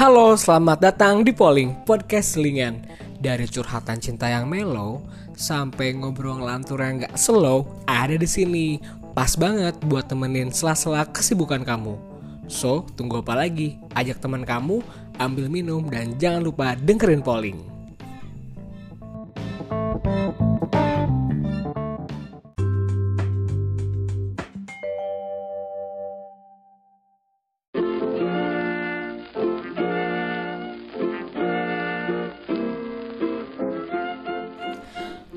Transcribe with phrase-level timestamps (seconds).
[0.00, 2.80] Halo, selamat datang di Polling Podcast Selingan.
[3.20, 5.04] Dari curhatan cinta yang mellow
[5.36, 8.80] sampai ngobrol ngelantur yang gak slow, ada di sini.
[9.12, 12.00] Pas banget buat temenin sela-sela kesibukan kamu.
[12.48, 13.76] So, tunggu apa lagi?
[13.92, 14.80] Ajak teman kamu,
[15.20, 17.69] ambil minum, dan jangan lupa dengerin Polling.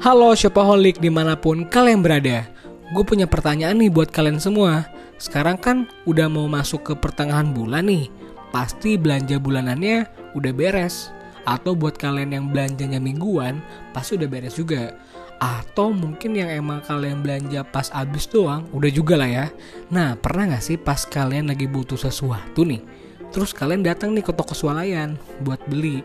[0.03, 2.43] Halo Shopaholic di mana pun kalian berada.
[2.91, 4.83] Gue punya pertanyaan nih buat kalian semua.
[5.15, 8.11] Sekarang kan udah mau masuk ke pertengahan bulan nih.
[8.51, 10.03] Pasti belanja bulanannya
[10.35, 11.07] udah beres.
[11.47, 13.63] Atau buat kalian yang belanjanya mingguan
[13.95, 14.91] Pasti udah beres juga.
[15.39, 19.45] Atau mungkin yang emang kalian belanja pas abis doang Udah juga lah ya.
[19.87, 22.83] Nah pernah gak sih pas kalian lagi butuh sesuatu nih?
[23.31, 25.15] Terus kalian datang nih ke toko swalayan
[25.47, 26.03] Buat beli.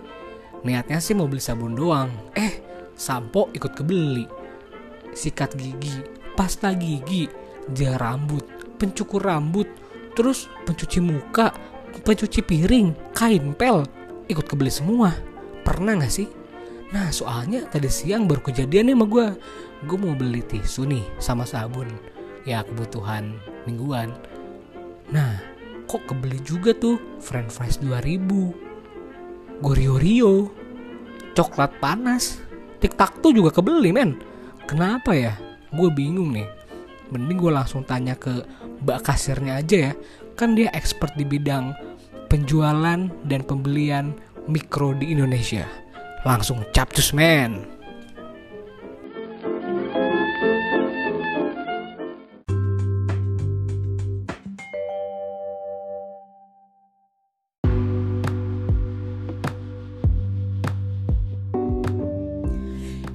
[0.63, 2.15] Niatnya sih mau beli sabun doang.
[2.39, 2.68] Eh
[2.99, 4.27] sampo ikut kebeli.
[5.15, 6.03] Sikat gigi
[6.35, 7.31] pasta gigi
[7.71, 8.45] gel rambut
[8.79, 9.67] pencukur rambut
[10.19, 11.55] terus pencuci muka
[12.03, 13.87] pencuci piring kain pel.
[14.29, 15.15] Ikut kebeli semua.
[15.65, 16.29] Pernah gak sih?
[16.93, 19.27] Nah soalnya tadi siang baru kejadian nih sama gue
[19.85, 21.89] gue mau beli tisu nih sama sabun.
[22.45, 24.13] Ya kebutuhan mingguan.
[25.13, 25.39] Nah
[25.89, 27.01] kok kebeli juga tuh?
[27.21, 28.69] French fries 2000
[29.59, 30.35] Gorio Rio
[31.35, 32.39] coklat panas
[32.79, 34.19] TikTok tuh juga kebeli men.
[34.69, 35.35] Kenapa ya?
[35.75, 36.49] Gue bingung nih.
[37.09, 38.45] Mending gue langsung tanya ke
[38.85, 39.93] mbak kasirnya aja ya.
[40.39, 41.75] Kan dia expert di bidang
[42.29, 44.15] penjualan dan pembelian
[44.47, 45.65] mikro di Indonesia.
[46.23, 47.78] Langsung capcus men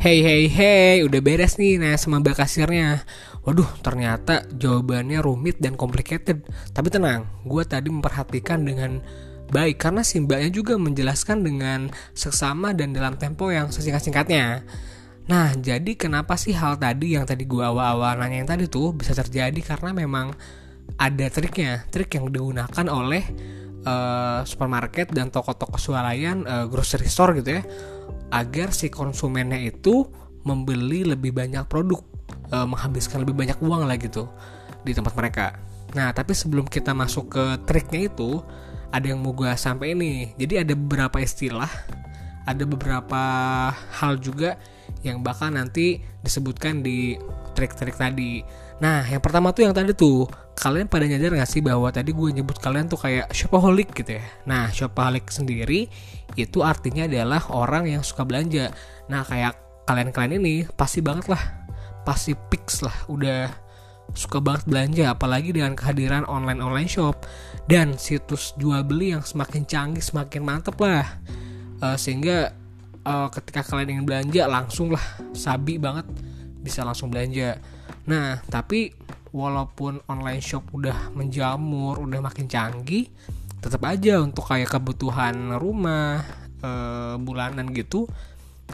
[0.03, 3.07] Hey hey hey, udah beres nih nah sama kasirnya.
[3.47, 6.43] Waduh, ternyata jawabannya rumit dan complicated.
[6.75, 8.99] Tapi tenang, gue tadi memperhatikan dengan
[9.47, 14.67] baik karena si mbaknya juga menjelaskan dengan seksama dan dalam tempo yang sesingkat-singkatnya.
[15.31, 19.15] Nah, jadi kenapa sih hal tadi yang tadi gue awal-awal nanya yang tadi tuh bisa
[19.15, 20.35] terjadi karena memang
[20.99, 23.23] ada triknya, trik yang digunakan oleh
[23.85, 27.63] uh, supermarket dan toko-toko swalayan, uh, grocery store gitu ya
[28.33, 30.09] agar si konsumennya itu
[30.41, 32.01] membeli lebih banyak produk
[32.49, 34.27] e, menghabiskan lebih banyak uang lah gitu
[34.81, 35.55] di tempat mereka.
[35.93, 38.41] Nah tapi sebelum kita masuk ke triknya itu
[38.89, 41.69] ada yang mau gue sampai ini jadi ada beberapa istilah
[42.43, 43.23] ada beberapa
[44.01, 44.59] hal juga
[45.05, 47.15] yang bakal nanti disebutkan di
[47.55, 48.43] trik-trik tadi.
[48.81, 52.29] Nah yang pertama tuh yang tadi tuh kalian pada nyadar gak sih bahwa tadi gue
[52.29, 54.25] nyebut kalian tuh kayak shopaholic gitu ya?
[54.45, 55.89] Nah shopaholic sendiri
[56.37, 58.69] itu artinya adalah orang yang suka belanja.
[59.09, 59.57] Nah kayak
[59.89, 61.43] kalian-kalian ini pasti banget lah
[62.03, 63.47] pasti fix lah udah
[64.13, 67.23] suka banget belanja apalagi dengan kehadiran online online shop
[67.65, 71.07] dan situs jual beli yang semakin canggih semakin mantep lah.
[71.83, 72.55] Uh, sehingga
[73.07, 75.03] uh, ketika kalian ingin belanja langsung lah
[75.33, 76.05] sabi banget
[76.61, 77.57] bisa langsung belanja.
[78.07, 78.91] Nah tapi
[79.33, 83.09] walaupun online shop udah menjamur udah makin canggih
[83.59, 86.21] tetap aja untuk kayak kebutuhan rumah
[86.61, 86.71] e,
[87.17, 88.05] bulanan gitu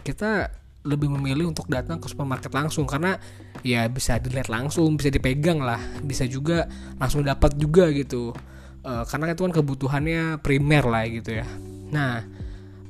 [0.03, 0.51] kita
[0.87, 2.87] lebih memilih untuk datang ke supermarket langsung.
[2.87, 3.19] Karena
[3.61, 6.65] ya bisa dilihat langsung bisa dipegang lah bisa juga
[6.97, 8.33] langsung dapat juga gitu.
[8.81, 11.45] E, karena itu kan kebutuhannya primer lah gitu ya.
[11.93, 12.25] Nah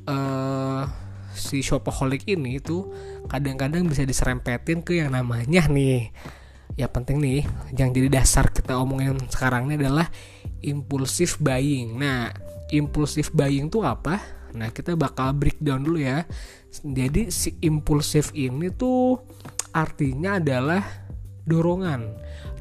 [0.08, 0.16] e,
[1.36, 2.88] si shopaholic ini itu
[3.28, 6.10] kadang-kadang bisa diserempetin ke yang namanya nih
[6.78, 7.42] ya penting nih
[7.76, 10.08] yang jadi dasar kita omongin sekarang ini adalah
[10.62, 11.98] impulsif buying.
[12.00, 12.32] Nah,
[12.70, 14.20] impulsif buying itu apa?
[14.54, 16.26] Nah, kita bakal breakdown dulu ya.
[16.70, 19.20] Jadi si impulsif ini tuh
[19.74, 20.82] artinya adalah
[21.46, 22.02] dorongan.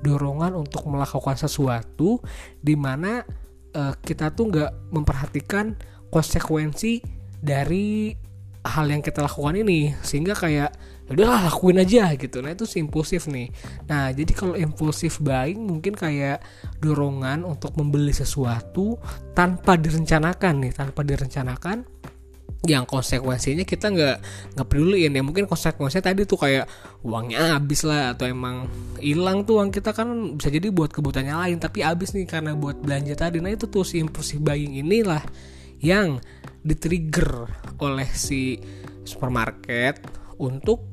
[0.01, 2.23] Dorongan untuk melakukan sesuatu
[2.63, 3.25] di mana
[3.75, 5.77] uh, kita tuh nggak memperhatikan
[6.09, 7.05] konsekuensi
[7.39, 8.13] dari
[8.65, 10.77] hal yang kita lakukan ini sehingga kayak ya
[11.09, 12.45] udahlah lakuin aja gitu.
[12.45, 13.49] Nah itu impulsif nih.
[13.89, 16.45] Nah jadi kalau impulsif buying mungkin kayak
[16.79, 19.01] dorongan untuk membeli sesuatu
[19.33, 21.85] tanpa direncanakan nih tanpa direncanakan
[22.67, 24.17] yang konsekuensinya kita nggak
[24.59, 25.23] nggak peduliin ya.
[25.23, 26.67] Mungkin konsekuensinya tadi tuh kayak
[27.07, 28.67] uangnya habis lah atau emang
[28.99, 29.95] hilang tuh uang kita.
[29.95, 33.39] Kan bisa jadi buat kebutuhannya lain tapi habis nih karena buat belanja tadi.
[33.39, 35.23] Nah itu tuh si impulsif buying inilah
[35.79, 36.19] yang
[36.67, 37.47] ditrigger
[37.79, 38.59] oleh si
[39.07, 40.03] supermarket
[40.43, 40.85] untuk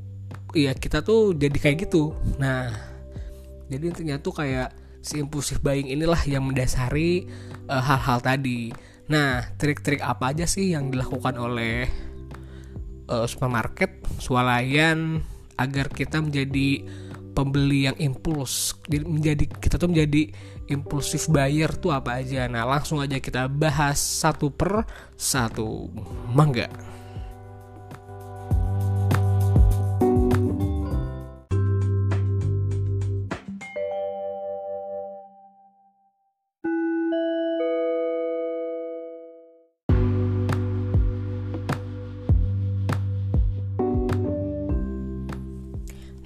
[0.56, 2.72] ya kita tuh jadi kayak gitu nah
[3.68, 4.72] jadi intinya tuh kayak
[5.04, 7.28] si impulsif buying inilah yang mendasari
[7.68, 8.74] eh, hal-hal uh, tadi
[9.06, 11.86] Nah, trik-trik apa aja sih yang dilakukan oleh
[13.06, 15.22] uh, supermarket, swalayan
[15.62, 16.81] agar kita menjadi
[17.38, 20.34] pembeli yang impuls, menjadi kita tuh menjadi
[20.74, 22.50] impulsif buyer tuh apa aja.
[22.50, 25.86] Nah, langsung aja kita bahas satu per satu.
[26.34, 26.95] Mangga.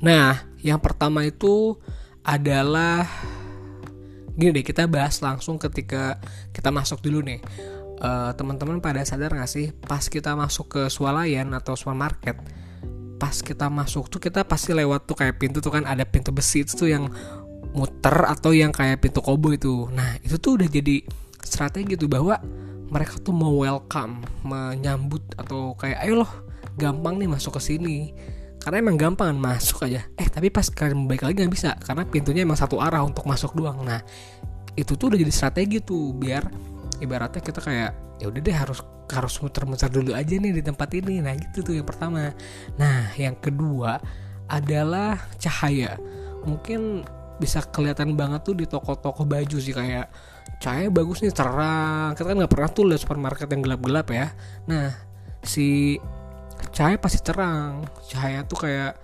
[0.10, 1.78] Nah, yang pertama itu
[2.26, 3.06] adalah
[4.34, 6.18] gini deh kita bahas langsung ketika
[6.50, 7.46] kita masuk dulu nih.
[8.00, 12.40] Uh, teman-teman pada sadar gak sih pas kita masuk ke swalayan atau supermarket
[13.20, 16.64] pas kita masuk tuh kita pasti lewat tuh kayak pintu tuh kan ada pintu besi
[16.64, 17.12] itu tuh yang
[17.76, 21.04] muter atau yang kayak pintu kobo itu nah itu tuh udah jadi
[21.44, 22.40] strategi tuh bahwa
[22.88, 26.32] mereka tuh mau welcome menyambut atau kayak ayo loh
[26.80, 28.16] gampang nih masuk ke sini
[28.60, 30.04] karena emang gampang masuk aja.
[30.20, 33.56] Eh tapi pas kalian balik lagi nggak bisa karena pintunya emang satu arah untuk masuk
[33.56, 33.82] doang.
[33.88, 34.04] Nah
[34.76, 36.44] itu tuh udah jadi strategi tuh biar
[37.00, 38.80] ibaratnya kita kayak ya udah deh harus
[39.10, 41.24] harus muter-muter dulu aja nih di tempat ini.
[41.24, 42.36] Nah gitu tuh yang pertama.
[42.76, 43.98] Nah yang kedua
[44.52, 45.96] adalah cahaya.
[46.44, 47.08] Mungkin
[47.40, 50.12] bisa kelihatan banget tuh di toko-toko baju sih kayak
[50.60, 52.12] cahaya bagus nih terang.
[52.14, 54.28] Kita kan nggak pernah tuh lihat supermarket yang gelap-gelap ya.
[54.68, 54.92] Nah
[55.40, 55.96] si
[56.76, 57.86] cahaya pasti terang.
[58.08, 59.00] Cahaya tuh kayak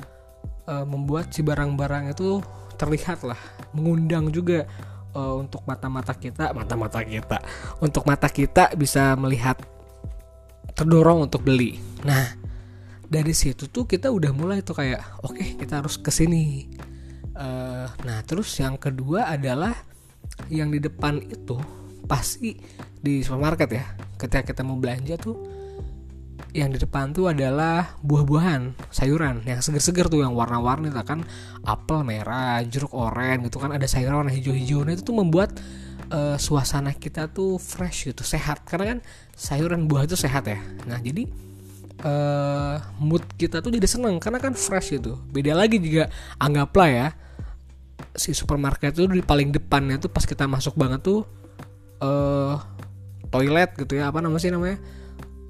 [0.68, 2.40] uh, membuat si barang-barang itu
[2.76, 3.40] terlihat lah.
[3.72, 4.68] Mengundang juga
[5.16, 7.40] uh, untuk mata-mata kita mata-mata kita
[7.80, 9.58] untuk mata kita bisa melihat
[10.76, 11.80] terdorong untuk beli.
[12.04, 12.36] Nah
[13.08, 16.66] dari situ tuh kita udah mulai tuh kayak oke okay, kita harus ke sini
[17.38, 19.78] uh, nah terus yang kedua adalah
[20.50, 21.54] yang di depan itu
[22.06, 22.58] pasti
[23.02, 23.86] di supermarket ya.
[24.16, 25.55] Ketika kita mau belanja tuh
[26.56, 31.28] yang di depan tuh adalah buah-buahan, sayuran yang seger-seger tuh yang warna-warni lah kan
[31.68, 34.88] apel merah, jeruk oranye gitu kan ada sayuran warna hijau-hijau.
[34.88, 35.60] Nah itu tuh membuat
[36.16, 39.00] uh, suasana kita tuh fresh gitu, sehat karena kan
[39.36, 40.64] sayuran buah itu sehat ya.
[40.88, 41.28] Nah jadi
[42.08, 45.20] uh, mood kita tuh jadi seneng karena kan fresh gitu.
[45.28, 46.08] Beda lagi juga
[46.40, 47.08] anggaplah ya
[48.16, 51.28] si supermarket itu di paling depannya tuh pas kita masuk banget tuh
[52.00, 52.56] uh,
[53.28, 54.80] toilet gitu ya apa namanya sih namanya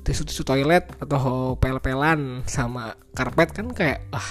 [0.06, 4.30] tisu-tisu toilet atau pel-pelan sama karpet kan kayak ah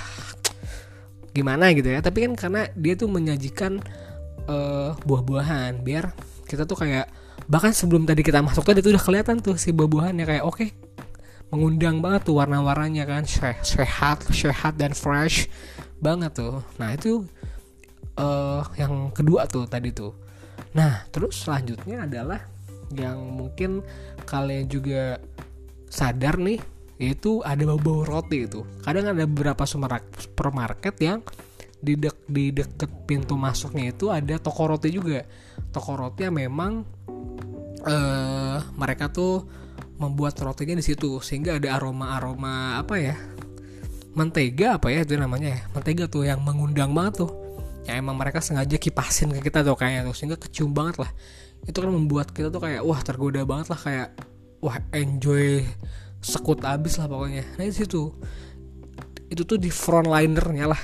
[1.35, 1.99] gimana gitu ya.
[1.99, 3.83] Tapi kan karena dia tuh menyajikan
[4.47, 6.15] uh, buah-buahan biar
[6.47, 7.11] kita tuh kayak
[7.51, 10.69] bahkan sebelum tadi kita masuk tadi tuh udah kelihatan tuh si buah-buahannya kayak oke okay,
[11.53, 15.51] mengundang banget tuh warna-warnanya kan sehat sehat dan fresh
[15.99, 16.63] banget tuh.
[16.79, 17.27] Nah itu
[18.17, 20.15] uh, yang kedua tuh tadi tuh.
[20.73, 22.41] Nah terus selanjutnya adalah
[22.95, 23.81] yang mungkin
[24.29, 25.19] kalian juga
[25.95, 26.59] sadar nih
[26.99, 28.67] itu ada bau-bau roti itu.
[28.83, 31.23] Kadang ada beberapa supermarket yang
[31.79, 35.23] di, dek, di deket pintu masuknya itu ada toko roti juga.
[35.71, 36.83] Toko roti yang memang
[37.87, 39.47] uh, mereka tuh
[39.95, 43.15] membuat rotinya di situ sehingga ada aroma aroma apa ya
[44.19, 47.31] mentega apa ya itu namanya ya mentega tuh yang mengundang banget tuh.
[47.85, 51.11] Ya emang mereka sengaja kipasin ke kita tuh kayaknya tuh sehingga kecium banget lah.
[51.69, 54.09] Itu kan membuat kita tuh kayak wah tergoda banget lah kayak
[54.65, 55.61] wah enjoy
[56.25, 57.45] sekut abis lah pokoknya.
[57.61, 58.03] Nah itu situ
[59.29, 60.81] itu tuh di frontlinernya lah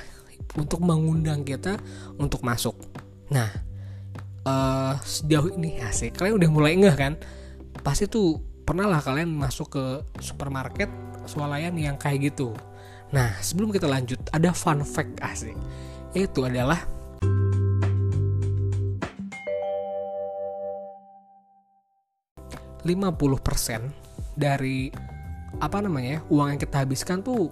[0.53, 1.81] untuk mengundang kita
[2.21, 2.77] untuk masuk.
[3.33, 3.49] Nah
[4.45, 7.13] uh, sejauh ini sih kalian udah mulai enggak kan?
[7.81, 9.85] Pasti tuh pernah lah kalian masuk ke
[10.21, 10.87] supermarket
[11.25, 12.53] swalayan yang kayak gitu.
[13.09, 15.57] Nah sebelum kita lanjut ada fun fact asik.
[16.13, 16.85] Itu adalah
[22.83, 24.89] 50% dari
[25.59, 27.51] apa namanya uang yang kita habiskan tuh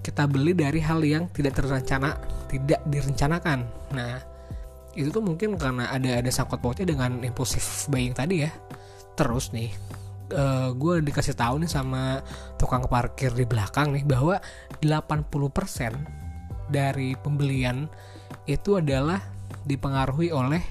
[0.00, 2.16] kita beli dari hal yang tidak terencana
[2.48, 3.68] tidak direncanakan.
[3.92, 4.16] Nah
[4.96, 8.50] itu tuh mungkin karena ada ada sangkut pautnya dengan impulsif buying tadi ya.
[9.14, 9.68] Terus nih
[10.32, 12.24] uh, eh, gue dikasih tahu nih sama
[12.56, 14.40] tukang parkir di belakang nih bahwa
[14.80, 17.88] 80% dari pembelian
[18.48, 19.20] itu adalah
[19.68, 20.64] dipengaruhi oleh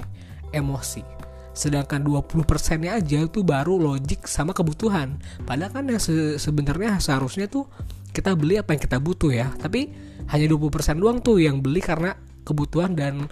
[0.50, 1.17] emosi
[1.58, 5.18] sedangkan 20 persennya aja itu baru logik sama kebutuhan.
[5.42, 7.66] Padahal kan yang se sebenarnya seharusnya tuh
[8.14, 9.50] kita beli apa yang kita butuh ya.
[9.58, 9.90] Tapi
[10.30, 12.14] hanya 20 persen doang tuh yang beli karena
[12.46, 13.26] kebutuhan dan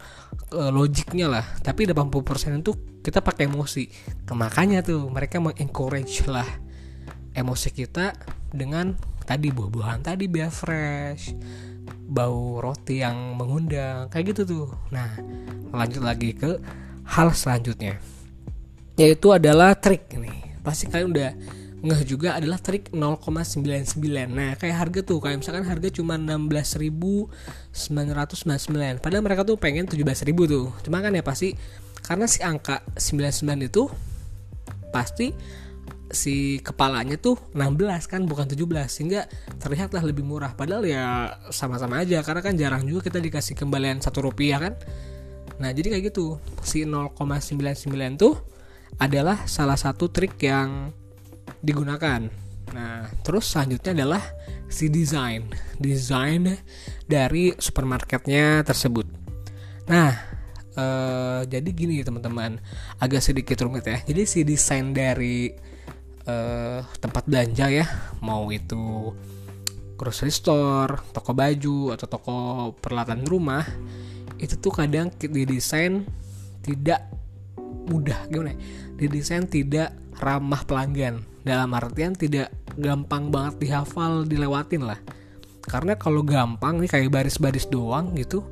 [0.50, 1.46] e, logiknya lah.
[1.62, 2.74] Tapi 80 persen itu
[3.06, 3.86] kita pakai emosi.
[4.34, 6.50] Makanya tuh mereka mengencourage lah
[7.38, 8.18] emosi kita
[8.50, 11.36] dengan tadi buah-buahan tadi biar fresh
[12.06, 14.68] bau roti yang mengundang kayak gitu tuh.
[14.90, 15.14] Nah
[15.70, 16.58] lanjut lagi ke
[17.06, 18.15] hal selanjutnya
[18.96, 20.32] yaitu adalah trik ini
[20.64, 21.32] pasti kalian udah
[21.86, 24.02] ngeh juga adalah trik 0,99
[24.34, 30.74] nah kayak harga tuh kayak misalkan harga cuma 16.999 padahal mereka tuh pengen 17.000 tuh.
[30.82, 31.54] Cuma kan ya pasti
[32.02, 33.86] karena si angka 99 itu
[34.90, 35.30] pasti
[36.10, 39.30] si kepalanya tuh 16 kan bukan 17 sehingga
[39.62, 40.58] terlihatlah lebih murah.
[40.58, 44.74] Padahal ya sama-sama aja karena kan jarang juga kita dikasih kembalian satu rupiah kan.
[45.62, 46.42] Nah jadi kayak gitu.
[46.66, 48.55] Si 0,99 tuh
[49.00, 50.92] adalah salah satu trik yang
[51.60, 52.28] digunakan.
[52.72, 54.24] Nah, terus selanjutnya adalah
[54.68, 55.46] si desain,
[55.78, 56.60] desain
[57.06, 59.06] dari supermarketnya tersebut.
[59.88, 60.12] Nah,
[60.74, 62.58] eh, jadi gini teman-teman,
[63.00, 63.98] agak sedikit rumit ya.
[64.04, 65.54] Jadi si desain dari
[66.26, 67.86] eh, tempat belanja ya,
[68.26, 69.14] mau itu
[69.96, 72.36] grocery store, toko baju atau toko
[72.76, 73.64] peralatan rumah,
[74.42, 76.04] itu tuh kadang didesain
[76.66, 77.08] tidak
[77.86, 78.52] mudah gimana?
[78.52, 78.58] Ya?
[78.96, 81.24] Didesain tidak ramah pelanggan.
[81.46, 85.00] Dalam artian tidak gampang banget dihafal dilewatin lah.
[85.66, 88.46] Karena kalau gampang nih kayak baris-baris doang gitu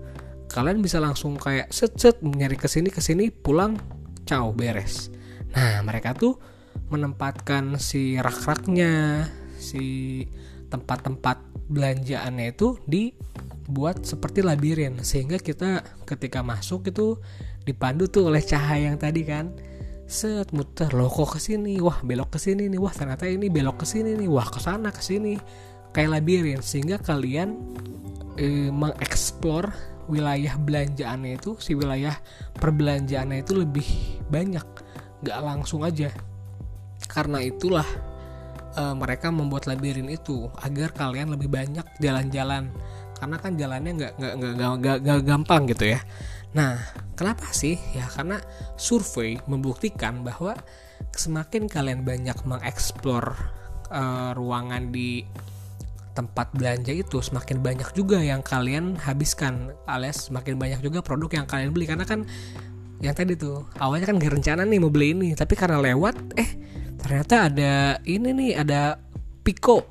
[0.54, 3.74] kalian bisa langsung kayak set nyari ke sini ke sini pulang
[4.22, 5.10] caw beres.
[5.58, 6.38] Nah mereka tuh
[6.94, 9.26] menempatkan si rak-raknya
[9.58, 10.22] si
[10.70, 11.42] tempat-tempat
[11.74, 15.02] belanjaannya itu dibuat seperti labirin.
[15.02, 17.18] Sehingga kita ketika masuk itu
[17.66, 19.58] dipandu tuh oleh cahaya yang tadi kan
[20.14, 21.82] set muter loh kok ke sini?
[21.82, 22.78] Wah belok ke sini nih.
[22.78, 24.30] Wah ternyata ini belok ke sini nih.
[24.30, 25.34] Wah ke sana ke sini
[25.90, 27.58] kayak labirin sehingga kalian
[28.38, 29.74] eh, mengeksplor
[30.06, 32.14] wilayah belanjaannya itu si wilayah
[32.62, 33.88] perbelanjaannya itu lebih
[34.30, 34.66] banyak.
[35.26, 36.14] Nggak langsung aja.
[37.10, 37.88] Karena itulah
[38.78, 42.70] eh, mereka membuat labirin itu agar kalian lebih banyak jalan-jalan.
[43.18, 46.02] Karena kan jalannya nggak nggak nggak gampang gitu ya
[46.54, 46.78] Nah,
[47.18, 47.78] kenapa sih?
[47.98, 48.38] Ya karena
[48.78, 50.54] survei membuktikan bahwa
[51.14, 53.34] semakin kalian banyak mengeksplor
[53.90, 55.26] uh, ruangan di
[56.14, 61.48] tempat belanja itu semakin banyak juga yang kalian habiskan alias semakin banyak juga produk yang
[61.50, 62.22] kalian beli karena kan
[63.02, 66.50] yang tadi tuh awalnya kan gak rencana nih mau beli ini tapi karena lewat eh
[67.02, 67.74] ternyata ada
[68.06, 69.02] ini nih ada
[69.42, 69.84] Pico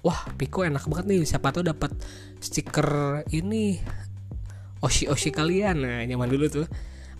[0.00, 1.92] wah Pico enak banget nih siapa tuh dapat
[2.40, 3.78] stiker ini
[4.84, 5.80] oshi oshi kalian.
[5.80, 6.66] Nah nyaman dulu tuh.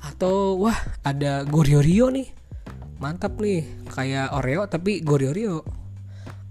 [0.04, 2.28] Atau wah ada goriorio nih.
[3.00, 3.64] Mantap nih.
[3.88, 5.64] Kayak oreo tapi goriorio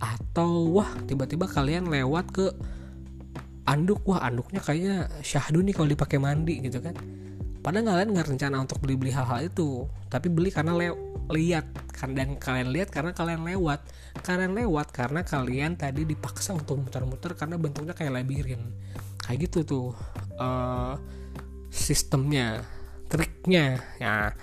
[0.04, 2.46] atau wah tiba-tiba kalian lewat ke
[3.70, 4.02] anduk.
[4.10, 6.98] Wah anduknya kayaknya syahdu nih kalau dipakai mandi gitu kan.
[7.64, 9.88] Padahal kalian nggak rencana untuk beli-beli hal-hal itu.
[10.12, 10.92] Tapi beli karena le
[11.32, 11.64] lihat.
[11.96, 13.80] Kan dan kalian lihat karena kalian lewat.
[14.20, 18.60] Kalian lewat karena kalian tadi dipaksa untuk muter-muter karena bentuknya kayak labirin
[19.24, 19.88] kayak gitu tuh
[20.38, 21.00] uh,
[21.72, 22.62] sistemnya
[23.08, 24.36] triknya ya.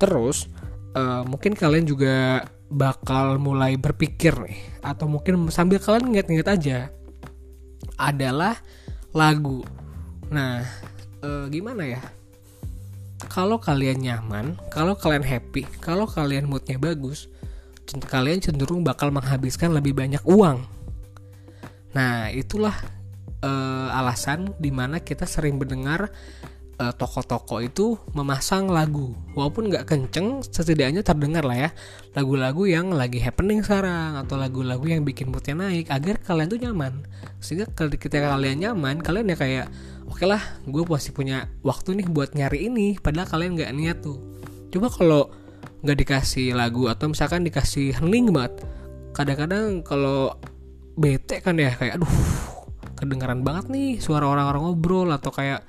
[0.00, 0.50] Terus
[0.96, 6.78] uh, mungkin kalian juga bakal mulai berpikir nih atau mungkin sambil kalian inget-inget aja
[8.00, 8.58] adalah
[9.14, 9.62] lagu.
[10.32, 10.64] Nah
[11.22, 12.02] uh, gimana ya?
[13.30, 17.30] Kalau kalian nyaman kalau kalian happy kalau kalian moodnya bagus
[17.84, 20.64] kalian cenderung bakal menghabiskan lebih banyak uang.
[21.94, 22.74] Nah, itulah
[23.44, 26.10] uh, alasan di mana kita sering mendengar
[26.80, 29.14] uh, toko-toko itu memasang lagu.
[29.38, 31.70] Walaupun nggak kenceng setidaknya terdengar lah ya.
[32.16, 36.92] Lagu-lagu yang lagi happening sekarang atau lagu-lagu yang bikin moodnya naik agar kalian tuh nyaman.
[37.38, 39.66] Sehingga ketika kalian nyaman kalian ya kayak
[40.08, 44.18] oke lah gue pasti punya waktu nih buat nyari ini padahal kalian nggak niat tuh.
[44.74, 45.30] Coba kalau
[45.84, 48.64] nggak dikasih lagu atau misalkan dikasih hening banget
[49.12, 50.34] kadang-kadang kalau
[50.96, 52.14] bete kan ya kayak aduh
[52.96, 55.62] kedengaran banget nih suara orang-orang ngobrol atau kayak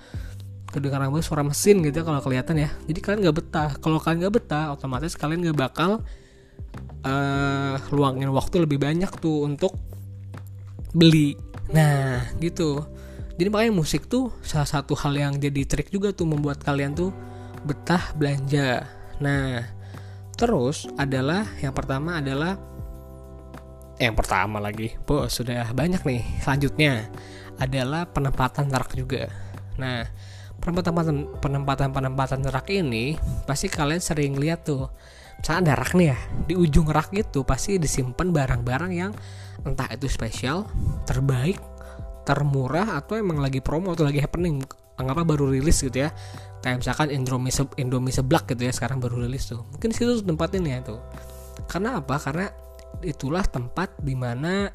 [0.75, 2.69] kedengaran banget suara mesin gitu ya kalau kelihatan ya.
[2.83, 3.69] Jadi kalian nggak betah.
[3.79, 6.03] Kalau kalian nggak betah otomatis kalian nggak bakal
[7.07, 9.71] uh, luangin waktu lebih banyak tuh untuk
[10.91, 11.39] beli.
[11.71, 12.83] Nah gitu.
[13.35, 17.11] Jadi makanya musik tuh salah satu hal yang jadi trik juga tuh membuat kalian tuh
[17.63, 18.83] betah belanja.
[19.23, 19.74] Nah
[20.35, 22.59] Terus adalah yang pertama adalah
[23.95, 26.21] yang pertama lagi, bos sudah banyak nih.
[26.43, 27.07] Selanjutnya
[27.55, 29.31] adalah penempatan rak juga.
[29.79, 30.03] Nah,
[30.59, 33.15] penempatan penempatan penempatan rak ini
[33.47, 34.91] pasti kalian sering lihat tuh.
[35.39, 39.15] Misalnya ada rak nih ya, di ujung rak itu pasti disimpan barang-barang yang
[39.63, 40.67] entah itu spesial,
[41.07, 41.59] terbaik,
[42.27, 44.59] termurah atau emang lagi promo atau lagi happening
[44.95, 46.09] anggaplah baru rilis gitu ya
[46.65, 49.61] kayak misalkan Indomie Indomie seblak gitu ya sekarang baru rilis tuh.
[49.77, 50.97] Mungkin situ tempatnya ya tuh
[51.69, 52.17] karena apa?
[52.17, 52.49] Karena
[53.05, 54.73] itulah tempat di mana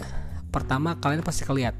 [0.54, 1.74] pertama kalian pasti kelihat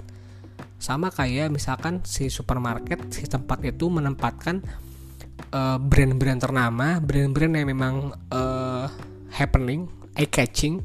[0.81, 4.65] sama kayak misalkan si supermarket si tempat itu menempatkan
[5.53, 7.95] uh, brand-brand ternama brand-brand yang memang
[8.33, 8.89] uh,
[9.29, 9.85] happening
[10.17, 10.81] eye catching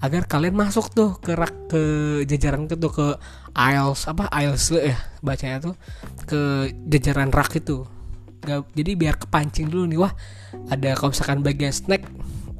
[0.00, 1.82] agar kalian masuk tuh ke rak ke
[2.24, 3.08] jajaran itu tuh ke
[3.52, 5.74] aisles apa aisles ya bacanya tuh
[6.24, 7.84] ke jajaran rak itu
[8.44, 10.12] Gak, jadi biar kepancing dulu nih wah
[10.68, 12.04] ada kalau misalkan bagian snack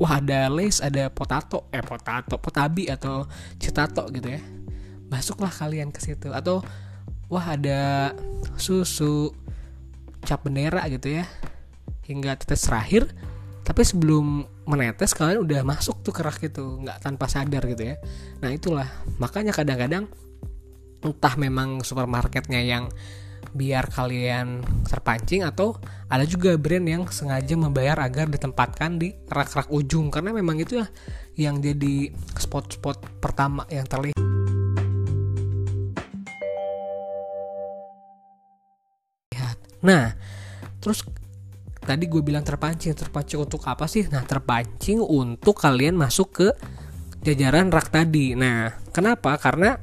[0.00, 3.28] wah ada lace ada potato eh potato potabi atau
[3.60, 4.40] citato gitu ya.
[5.12, 6.64] Masuklah kalian ke situ atau
[7.28, 8.12] wah ada
[8.56, 9.30] susu
[10.24, 11.24] cap bendera gitu ya
[12.08, 13.12] hingga tetes terakhir.
[13.64, 17.96] Tapi sebelum menetes kalian udah masuk tuh kerak itu nggak tanpa sadar gitu ya.
[18.40, 18.88] Nah itulah.
[19.20, 20.08] Makanya kadang-kadang
[21.04, 22.88] entah memang supermarketnya yang
[23.54, 25.78] biar kalian terpancing atau
[26.10, 30.10] ada juga brand yang sengaja membayar agar ditempatkan di rak-rak ujung.
[30.10, 30.86] Karena memang itu ya
[31.38, 34.18] yang jadi spot-spot pertama yang terlihat.
[39.84, 40.16] Nah,
[40.80, 41.04] terus
[41.84, 44.08] tadi gue bilang terpancing terpancing untuk apa sih?
[44.08, 46.48] Nah terpancing untuk kalian masuk ke
[47.20, 48.32] jajaran rak tadi.
[48.32, 49.36] Nah kenapa?
[49.36, 49.76] Karena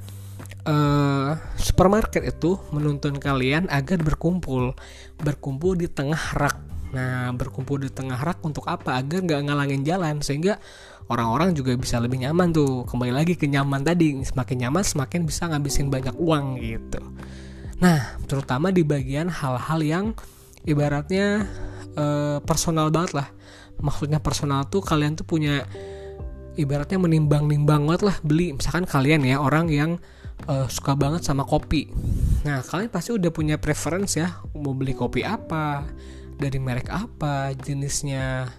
[0.66, 4.74] uh, supermarket itu menuntun kalian agar berkumpul
[5.22, 6.58] berkumpul di tengah rak.
[6.92, 9.00] Nah berkumpul di tengah rak untuk apa?
[9.00, 10.60] Agar nggak ngalangin jalan sehingga
[11.08, 12.84] orang-orang juga bisa lebih nyaman tuh.
[12.86, 17.02] Kembali lagi ke nyaman tadi semakin nyaman semakin bisa ngabisin banyak uang gitu.
[17.82, 20.06] Nah terutama di bagian hal-hal yang
[20.68, 21.48] ibaratnya
[21.98, 23.28] uh, personal banget lah.
[23.82, 25.66] Maksudnya personal tuh kalian tuh punya
[26.60, 28.16] ibaratnya menimbang-nimbang banget lah.
[28.22, 29.98] Beli misalkan kalian ya orang yang
[30.48, 31.92] uh, suka banget sama kopi.
[32.48, 35.86] Nah kalian pasti udah punya preference ya mau beli kopi apa
[36.38, 38.50] dari merek apa jenisnya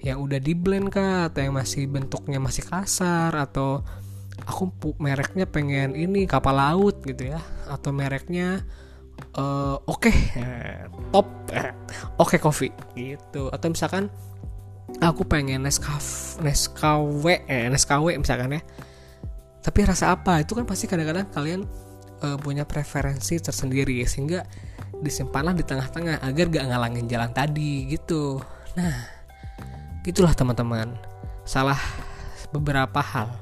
[0.00, 3.84] yang udah di blend kah atau yang masih bentuknya masih kasar atau
[4.48, 8.64] aku mereknya pengen ini kapal laut gitu ya atau mereknya
[9.36, 10.16] uh, oke okay,
[11.12, 11.28] top
[12.16, 13.52] oke okay, coffee gitu.
[13.52, 14.08] Atau misalkan
[15.04, 18.62] aku pengen Nescafe Nescafe eh Nescafe misalkan ya
[19.60, 20.40] tapi rasa apa?
[20.40, 21.60] Itu kan pasti kadang-kadang kalian
[22.24, 24.00] uh, punya preferensi tersendiri.
[24.08, 24.44] Sehingga
[25.04, 28.40] disimpanlah di tengah-tengah agar gak ngalangin jalan tadi gitu.
[28.76, 28.94] Nah
[30.04, 30.96] itulah teman-teman.
[31.44, 31.78] Salah
[32.48, 33.36] beberapa hal.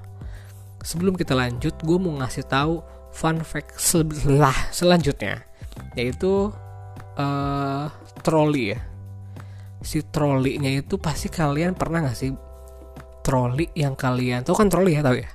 [0.83, 2.83] Sebelum kita lanjut gue mau ngasih tahu
[3.14, 5.46] fun fact sebelah selanjutnya.
[5.94, 6.50] Yaitu
[7.14, 7.87] uh,
[8.26, 8.81] troli ya.
[9.87, 12.35] Si trolinya itu pasti kalian pernah nggak sih?
[13.22, 15.28] Troli yang kalian tahu kan troli ya tahu ya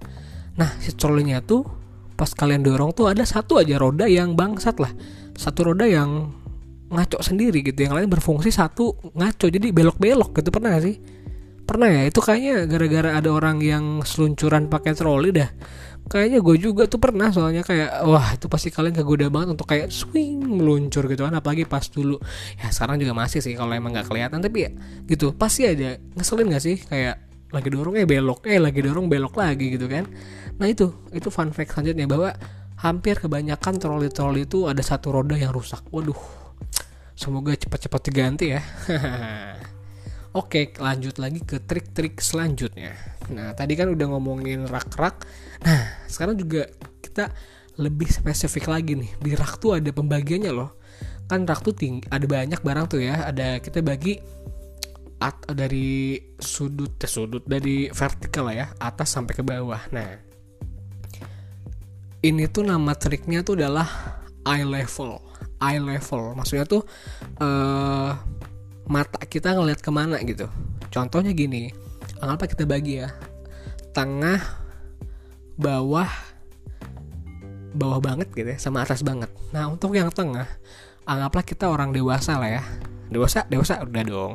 [0.53, 1.65] nah si trolinya tuh
[2.13, 4.93] pas kalian dorong tuh ada satu aja roda yang bangsat lah.
[5.33, 6.29] Satu roda yang
[6.93, 10.53] ngaco sendiri gitu yang lain berfungsi satu ngaco jadi belok-belok gitu.
[10.53, 10.95] Pernah gak sih?
[11.65, 12.01] Pernah ya?
[12.05, 15.49] Itu kayaknya gara-gara ada orang yang seluncuran pakai troli dah.
[16.03, 19.87] Kayaknya gue juga tuh pernah soalnya kayak wah itu pasti kalian kegoda banget untuk kayak
[19.89, 21.33] swing meluncur gitu kan.
[21.33, 22.19] Apalagi pas dulu.
[22.61, 24.71] Ya sekarang juga masih sih kalau emang nggak kelihatan tapi ya
[25.09, 25.33] gitu.
[25.33, 25.97] Pasti aja.
[26.13, 26.77] Ngeselin gak sih?
[26.77, 30.09] Kayak lagi dorong eh belok eh lagi dorong belok lagi gitu kan
[30.57, 32.33] nah itu itu fun fact selanjutnya bahwa
[32.81, 36.17] hampir kebanyakan troli-troli itu ada satu roda yang rusak waduh
[37.13, 38.61] semoga cepat-cepat diganti ya
[40.33, 42.97] Oke, lanjut lagi ke trik-trik selanjutnya.
[43.29, 45.21] Nah, tadi kan udah ngomongin rak-rak.
[45.61, 46.65] Nah, sekarang juga
[47.05, 47.29] kita
[47.77, 49.13] lebih spesifik lagi nih.
[49.21, 50.73] Di rak tuh ada pembagiannya loh.
[51.29, 51.77] Kan rak tuh
[52.09, 53.29] ada banyak barang tuh ya.
[53.29, 54.17] Ada kita bagi
[55.23, 59.79] at, dari sudut ke sudut dari vertikal ya, atas sampai ke bawah.
[59.95, 60.19] Nah,
[62.19, 63.87] ini tuh nama triknya tuh adalah
[64.43, 65.23] eye level.
[65.63, 66.83] Eye level, maksudnya tuh
[67.39, 68.11] uh,
[68.91, 70.51] mata kita ngeliat ke mana gitu.
[70.91, 71.71] Contohnya gini
[72.19, 73.07] anggaplah kita bagi ya.
[73.95, 74.43] Tengah
[75.55, 76.09] bawah
[77.73, 79.31] bawah banget gitu ya sama atas banget.
[79.55, 80.51] Nah untuk yang tengah
[81.07, 82.63] anggaplah kita orang dewasa lah ya.
[83.07, 83.47] Dewasa?
[83.47, 83.87] Dewasa?
[83.87, 84.33] Udah dong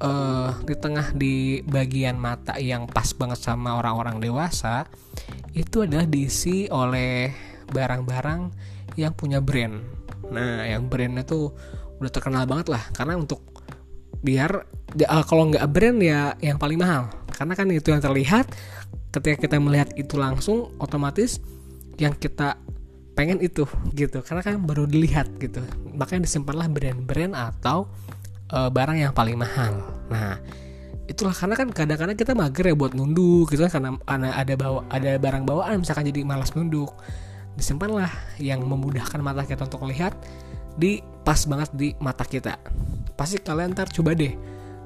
[0.00, 4.88] uh, di tengah di bagian mata yang pas banget sama orang-orang dewasa
[5.52, 7.30] itu adalah diisi oleh
[7.70, 8.40] barang-barang
[8.98, 9.78] yang punya brand.
[10.30, 11.54] Nah yang brandnya tuh
[12.00, 13.44] udah terkenal banget lah karena untuk
[14.20, 14.50] biar
[15.08, 17.08] uh, kalau nggak brand ya yang paling mahal.
[17.30, 18.52] Karena kan itu yang terlihat
[19.10, 21.40] ketika kita melihat itu langsung otomatis
[21.96, 22.56] yang kita
[23.16, 23.64] pengen itu
[23.96, 24.20] gitu.
[24.24, 25.60] Karena kan baru dilihat gitu.
[25.96, 27.88] Makanya disimpanlah brand-brand atau
[28.52, 29.82] uh, barang yang paling mahal.
[30.10, 30.38] Nah
[31.10, 35.18] itulah karena kan kadang-kadang kita mager ya buat nunduk gitu kan karena, ada bawa ada
[35.18, 36.94] barang bawaan misalkan jadi malas nunduk.
[37.58, 40.14] Disimpanlah yang memudahkan mata kita untuk melihat
[40.78, 42.56] di pas banget di mata kita.
[43.18, 44.32] Pasti kalian ntar coba deh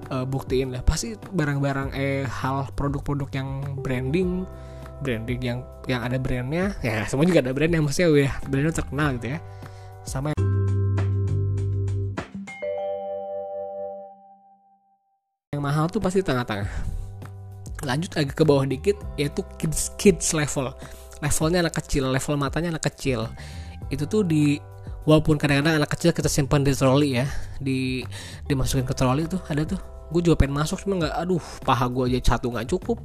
[0.08, 0.80] uh, buktiin lah.
[0.80, 3.48] Pasti barang-barang eh hal produk-produk yang
[3.84, 4.48] branding
[5.04, 9.08] branding yang yang ada brandnya ya semua juga ada brand yang maksudnya ya brandnya terkenal
[9.20, 9.38] gitu ya.
[10.08, 10.32] Sama
[15.64, 16.68] mahal tuh pasti tengah-tengah.
[17.80, 20.76] Lanjut agak ke bawah dikit yaitu kids kids level.
[21.24, 23.32] Levelnya anak kecil level matanya anak kecil.
[23.88, 24.60] Itu tuh di
[25.08, 27.26] walaupun kadang-kadang anak kecil kita simpan di troli ya
[27.60, 28.04] di
[28.44, 29.80] dimasukin ke troli tuh ada tuh.
[30.12, 33.00] Gue juga pengen masuk cuma nggak aduh paha gue aja satu nggak cukup.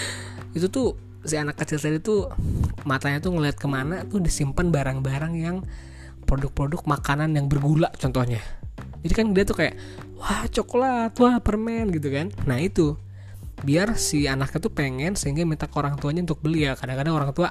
[0.56, 2.32] Itu tuh si anak kecil tadi tuh
[2.88, 5.60] matanya tuh ngeliat ke mana tuh disimpan barang-barang yang
[6.24, 8.40] produk-produk makanan yang bergula contohnya.
[9.00, 9.74] Jadi kan dia tuh kayak
[10.20, 12.28] wah coklat wah permen gitu kan.
[12.44, 12.94] Nah itu.
[13.60, 16.76] Biar si anaknya tuh pengen sehingga minta ke orang tuanya untuk beli ya.
[16.76, 17.48] Kadang-kadang orang tua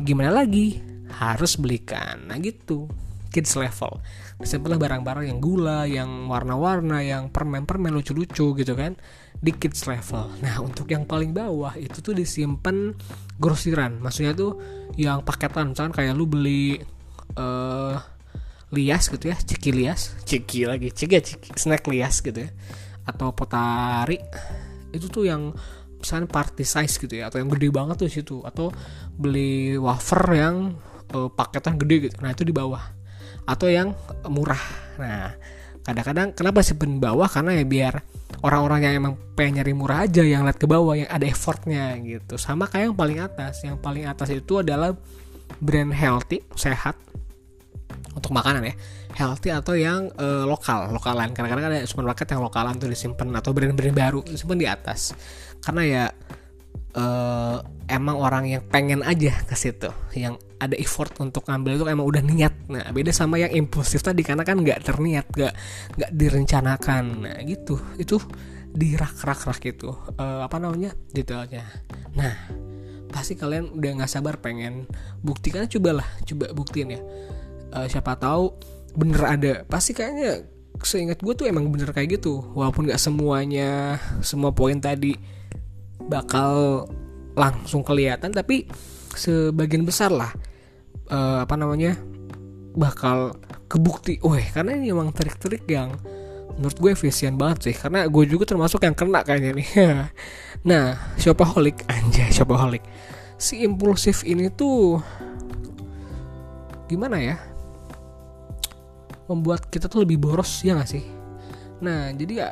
[0.00, 0.80] gimana lagi?
[1.12, 2.28] Harus belikan.
[2.28, 2.88] Nah gitu.
[3.32, 4.00] Kids level.
[4.44, 8.92] Simpanlah barang-barang yang gula yang warna-warna yang permen-permen lucu-lucu gitu kan
[9.40, 10.28] di kids level.
[10.44, 12.92] Nah untuk yang paling bawah itu tuh disimpan
[13.40, 14.00] grosiran.
[14.04, 14.60] Maksudnya tuh
[15.00, 15.72] yang paketan.
[15.72, 16.76] Misalkan kayak lu beli
[17.40, 17.96] uh,
[18.72, 20.16] lias gitu ya ciki lias.
[20.24, 22.50] Ciki lagi ciki ya ciki snack lias gitu ya.
[23.04, 24.16] Atau potari.
[24.90, 25.52] Itu tuh yang
[26.00, 28.36] misalnya party size gitu ya atau yang gede banget tuh situ.
[28.42, 28.72] Atau
[29.14, 30.56] beli wafer yang
[31.12, 32.16] uh, paketan gede gitu.
[32.24, 32.80] Nah itu di bawah.
[33.44, 33.92] Atau yang
[34.24, 34.64] murah.
[34.96, 35.36] Nah
[35.84, 37.28] kadang-kadang kenapa sih di bawah?
[37.28, 37.94] Karena ya biar
[38.40, 42.40] orang-orang yang emang pengen nyari murah aja yang lihat ke bawah yang ada effortnya gitu.
[42.40, 43.60] Sama kayak yang paling atas.
[43.68, 44.96] Yang paling atas itu adalah
[45.60, 46.96] brand healthy sehat
[48.22, 48.74] untuk makanan ya.
[49.18, 51.34] Healthy atau yang uh, lokal lokalan.
[51.34, 55.10] Kadang-kadang ada supermarket yang lokalan tuh disimpan atau brand-brand baru disimpan di atas.
[55.58, 56.04] Karena ya
[56.94, 57.58] uh,
[57.90, 62.22] emang orang yang pengen aja ke situ yang ada effort untuk ngambil itu emang udah
[62.22, 62.54] niat.
[62.70, 65.54] Nah beda sama yang impulsif tadi karena kan nggak terniat nggak
[65.98, 67.04] nggak direncanakan.
[67.26, 67.82] Nah gitu.
[67.98, 68.22] Itu
[68.72, 70.94] di rak rak rak itu uh, apa namanya?
[71.10, 71.66] Detailnya.
[72.14, 72.32] Nah
[73.12, 74.88] pasti kalian udah nggak sabar pengen
[75.20, 77.00] buktikan cobalah coba buktiin ya
[77.72, 78.52] uh, siapa tahu
[78.94, 79.52] bener ada.
[79.66, 80.44] Pasti kayaknya
[80.82, 82.44] seingat gue tuh emang bener kayak gitu.
[82.52, 85.16] Walaupun gak semuanya semua poin tadi
[86.02, 86.84] bakal
[87.32, 88.68] langsung kelihatan tapi
[89.14, 90.34] sebagian besar lah
[91.08, 91.96] uh, apa namanya
[92.76, 93.36] bakal
[93.68, 94.20] kebukti.
[94.20, 95.96] Weh karena ini emang trik-trik yang
[96.60, 97.74] menurut gue efisien banget sih.
[97.76, 99.68] Karena gue juga termasuk yang kena kayaknya nih.
[100.62, 101.90] Nah shopaholic.
[101.90, 102.86] Anjay shopaholic.
[103.34, 105.02] Si impulsif ini tuh
[106.86, 107.51] gimana ya
[109.32, 111.04] membuat kita tuh lebih boros ya gak sih?
[111.80, 112.48] Nah jadi ya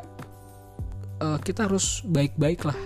[1.21, 2.79] uh, kita harus baik-baik lah.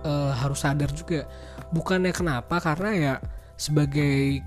[0.00, 1.28] Uh, harus sadar juga.
[1.72, 2.60] Bukannya kenapa?
[2.60, 3.14] Karena ya
[3.56, 4.40] sebagai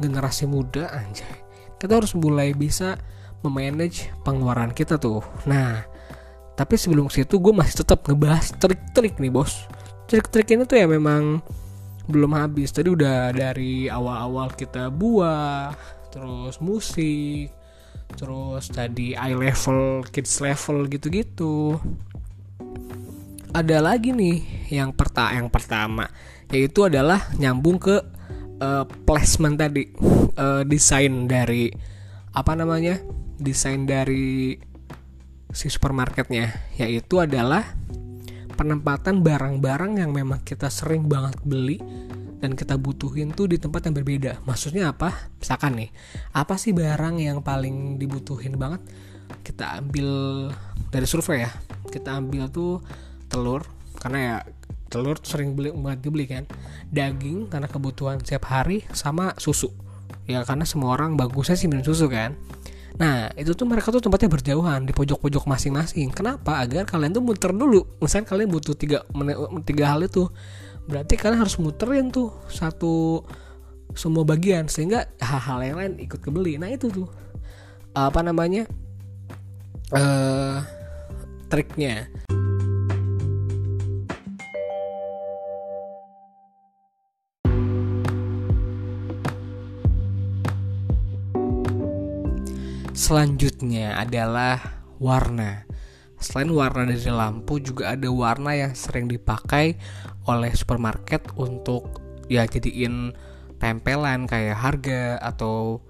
[0.00, 1.42] generasi muda anjay
[1.82, 2.94] kita harus mulai bisa
[3.42, 5.18] memanage pengeluaran kita tuh.
[5.50, 5.82] Nah
[6.54, 9.66] tapi sebelum situ gue masih tetap ngebahas trik-trik nih bos.
[10.06, 11.42] Trik-trik ini tuh ya memang
[12.06, 12.70] belum habis.
[12.70, 15.74] Tadi udah dari awal-awal kita buah
[16.14, 17.50] terus musik
[18.14, 21.76] terus tadi eye level kids level gitu-gitu.
[23.52, 26.08] Ada lagi nih yang perta yang pertama
[26.52, 27.96] yaitu adalah nyambung ke
[28.60, 29.88] uh, placement tadi.
[30.32, 31.68] Uh, desain dari
[32.32, 32.96] apa namanya
[33.36, 34.56] desain dari
[35.52, 37.76] si supermarketnya yaitu adalah
[38.56, 41.76] penempatan barang-barang yang memang kita sering banget beli
[42.42, 44.42] dan kita butuhin tuh di tempat yang berbeda.
[44.42, 45.30] Maksudnya apa?
[45.38, 45.94] Misalkan nih,
[46.34, 48.82] apa sih barang yang paling dibutuhin banget?
[49.46, 50.08] Kita ambil
[50.90, 51.50] dari survei ya.
[51.86, 52.82] Kita ambil tuh
[53.30, 53.62] telur
[54.02, 54.36] karena ya
[54.90, 56.44] telur sering beli banget dibeli kan.
[56.90, 59.70] Daging karena kebutuhan setiap hari sama susu.
[60.26, 62.34] Ya karena semua orang bagusnya sih minum susu kan.
[62.92, 66.12] Nah, itu tuh mereka tuh tempatnya berjauhan di pojok-pojok masing-masing.
[66.12, 66.60] Kenapa?
[66.60, 67.88] Agar kalian tuh muter dulu.
[68.04, 69.00] Misalnya kalian butuh tiga,
[69.64, 70.28] tiga hal itu
[70.86, 73.22] berarti kalian harus muterin tuh satu
[73.92, 76.56] semua bagian sehingga hal-hal yang lain ikut kebeli.
[76.56, 77.08] Nah itu tuh.
[77.92, 78.64] Apa namanya?
[79.92, 80.64] Uh,
[81.52, 82.08] triknya.
[92.96, 94.56] Selanjutnya adalah
[94.96, 95.68] warna
[96.22, 99.74] Selain warna dari lampu juga ada warna yang sering dipakai
[100.30, 101.98] oleh supermarket untuk
[102.30, 103.10] ya jadiin
[103.58, 105.82] tempelan kayak harga atau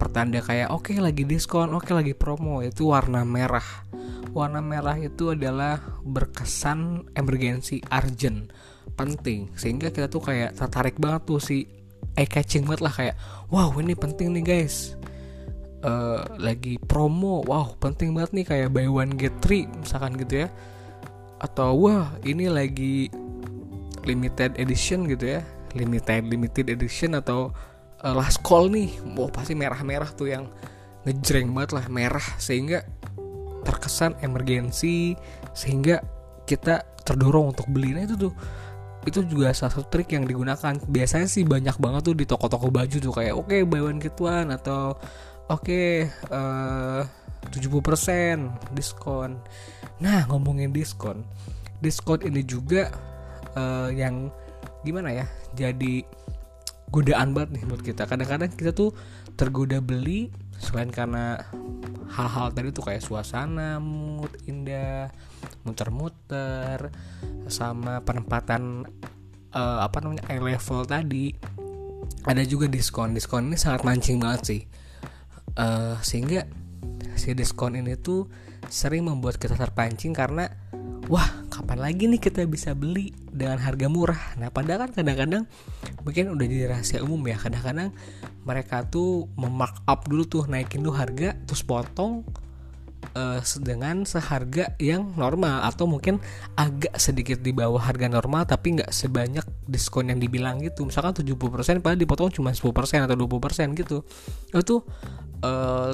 [0.00, 2.64] pertanda kayak oke okay, lagi diskon, oke okay, lagi promo.
[2.64, 3.84] Itu warna merah.
[4.32, 5.76] Warna merah itu adalah
[6.08, 8.48] berkesan emergency urgent
[8.96, 9.52] penting.
[9.60, 11.68] Sehingga kita tuh kayak tertarik banget tuh si
[12.16, 13.16] eye catching banget lah kayak
[13.52, 14.98] wow ini penting nih guys
[15.84, 20.48] uh, lagi promo wow penting banget nih kayak buy one get three misalkan gitu ya.
[21.40, 23.08] Atau wah ini lagi
[24.04, 25.40] limited edition gitu ya.
[25.76, 27.54] Limited limited edition atau
[28.04, 28.92] uh, last call nih.
[29.16, 30.48] Wow pasti merah-merah tuh yang
[31.08, 32.84] ngejreng banget lah merah sehingga
[33.64, 35.16] terkesan emergensi
[35.56, 36.00] sehingga
[36.44, 38.32] kita terdorong untuk beli nah itu tuh
[39.08, 40.76] itu juga salah satu trik yang digunakan.
[40.76, 44.16] Biasanya sih banyak banget tuh di toko-toko baju tuh kayak oke okay, buy one get
[44.20, 44.92] one atau
[45.50, 47.02] oke okay, uh,
[47.50, 49.42] 70% diskon.
[49.98, 51.26] Nah ngomongin diskon
[51.80, 52.92] diskon ini juga
[53.56, 54.28] uh, yang
[54.84, 56.04] gimana ya jadi
[56.92, 58.04] godaan banget nih buat kita.
[58.06, 58.92] Kadang-kadang kita tuh
[59.34, 60.28] tergoda beli
[60.60, 61.40] selain karena
[62.12, 65.08] hal-hal tadi tuh kayak suasana mood indah
[65.64, 66.92] muter-muter
[67.48, 68.84] sama penempatan
[69.56, 71.32] uh, apa namanya eye level tadi.
[72.20, 73.16] Ada juga diskon.
[73.16, 74.62] Diskon ini sangat mancing banget sih
[75.56, 76.46] uh, sehingga
[77.16, 78.28] si diskon ini tuh
[78.68, 80.48] sering membuat kita terpancing karena
[81.10, 84.22] wah kapan lagi nih kita bisa beli dengan harga murah?
[84.38, 85.44] Nah padahal kan kadang-kadang
[86.06, 87.90] mungkin udah jadi rahasia umum ya kadang-kadang
[88.46, 92.22] mereka tuh memarkup dulu tuh naikin tuh harga terus potong
[93.16, 96.20] uh, dengan seharga yang normal atau mungkin
[96.54, 100.86] agak sedikit di bawah harga normal tapi nggak sebanyak diskon yang dibilang gitu.
[100.86, 102.70] Misalkan 70% padahal dipotong cuma 10%
[103.06, 104.06] atau 20% gitu.
[104.54, 104.86] Itu
[105.44, 105.92] uh,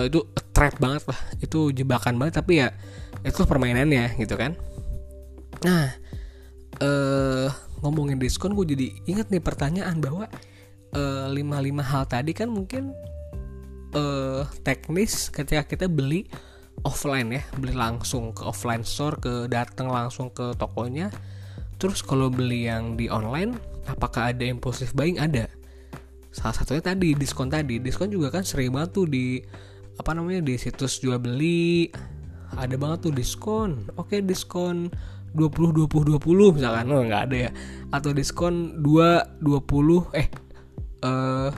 [0.00, 0.20] itu
[0.54, 1.20] trap banget lah.
[1.42, 2.74] Itu jebakan banget tapi ya
[3.26, 4.56] itu permainannya gitu kan.
[5.66, 5.92] Nah
[6.80, 7.48] uh,
[7.80, 10.28] ngomongin diskon gue jadi inget nih pertanyaan bahwa
[11.30, 12.90] lima uh, lima hal tadi kan mungkin
[13.94, 16.26] uh, teknis ketika kita beli
[16.82, 21.12] offline ya beli langsung ke offline store ke datang langsung ke tokonya.
[21.80, 23.56] Terus kalau beli yang di online
[23.88, 25.16] apakah ada impulsif buying?
[25.16, 25.48] Ada
[26.30, 27.82] salah satunya tadi diskon tadi.
[27.82, 29.42] Diskon juga kan sering banget tuh di
[29.98, 31.90] apa namanya di situs jual beli.
[32.56, 33.90] Ada banget tuh diskon.
[33.94, 34.90] Oke diskon
[35.34, 36.84] 20 20 20 misalkan.
[36.90, 37.50] Oh nggak ada ya.
[37.94, 40.26] Atau diskon 2 20 eh
[41.06, 41.50] uh,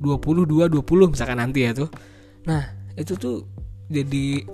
[0.00, 1.90] 20 2 20 misalkan nanti ya tuh.
[2.46, 2.62] Nah
[2.96, 3.46] itu tuh
[3.90, 4.46] jadi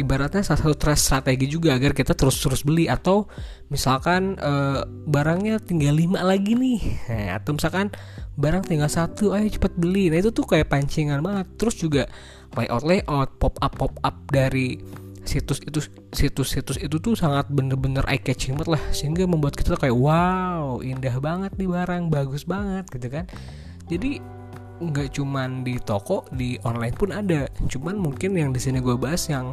[0.00, 2.88] ibaratnya salah satu strategi juga agar kita terus-terus beli.
[2.88, 3.28] Atau
[3.68, 6.80] misalkan uh, barangnya tinggal lima lagi nih.
[7.12, 7.92] Nah, atau misalkan
[8.40, 10.08] barang tinggal satu ayo cepet beli.
[10.08, 11.46] Nah itu tuh kayak pancingan banget.
[11.60, 12.08] Terus juga
[12.56, 14.80] layout layout pop up pop up dari
[15.20, 15.84] situs itu
[16.16, 18.82] situs-situs itu tuh sangat bener-bener eye catching banget lah.
[18.90, 23.28] Sehingga membuat kita kayak wow indah banget nih barang bagus banget gitu kan.
[23.86, 24.40] Jadi
[24.80, 27.46] nggak cuman di toko di online pun ada.
[27.68, 29.52] Cuman mungkin yang di sini gue bahas yang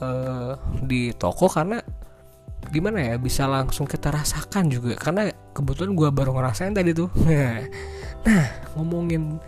[0.00, 1.80] uh, di toko karena
[2.68, 4.96] gimana ya bisa langsung kita rasakan juga.
[4.96, 7.08] Karena kebetulan gue baru ngerasain tadi tuh.
[8.20, 9.40] Nah ngomongin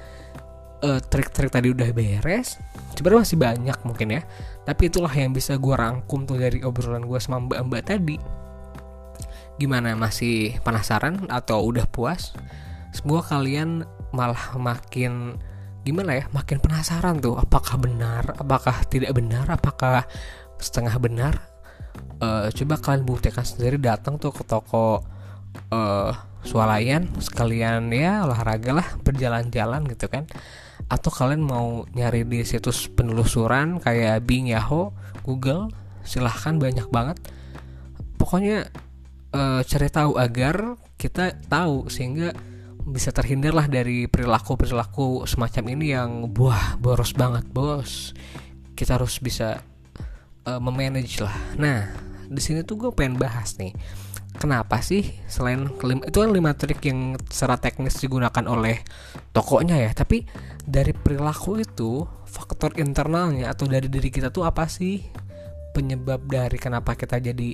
[0.81, 2.57] uh, trik-trik tadi udah beres
[2.97, 4.23] sebenarnya masih banyak mungkin ya.
[4.65, 8.17] Tapi itulah yang bisa gue rangkum tuh dari obrolan gue sama mbak-mbak tadi.
[9.61, 12.33] Gimana masih penasaran atau udah puas?
[12.97, 15.37] Semoga kalian malah makin
[15.83, 17.37] gimana ya makin penasaran tuh.
[17.37, 19.49] Apakah benar apakah tidak benar?
[19.49, 20.07] Apakah
[20.63, 21.35] setengah benar
[22.23, 25.03] uh, coba kalian buktikan sendiri datang tuh ke toko
[25.75, 30.27] uh, swalayan sekalian ya olahraga lah berjalan-jalan gitu kan
[30.91, 34.93] atau kalian mau nyari di situs penelusuran kayak Bing, Yahoo,
[35.25, 35.73] Google,
[36.05, 37.17] silahkan banyak banget.
[38.21, 38.69] Pokoknya
[39.33, 42.37] uh, cari tahu agar kita tahu sehingga
[42.83, 48.13] bisa terhindar lah dari perilaku perilaku semacam ini yang buah boros banget bos.
[48.77, 49.65] Kita harus bisa
[50.47, 51.35] uh, memanage lah.
[51.59, 51.89] Nah
[52.33, 53.77] di sini tuh gue pengen bahas nih
[54.41, 58.81] kenapa sih selain kelima itu kan lima trik yang secara teknis digunakan oleh
[59.37, 60.25] tokonya ya tapi
[60.65, 65.05] dari perilaku itu faktor internalnya atau dari diri kita tuh apa sih
[65.77, 67.53] penyebab dari kenapa kita jadi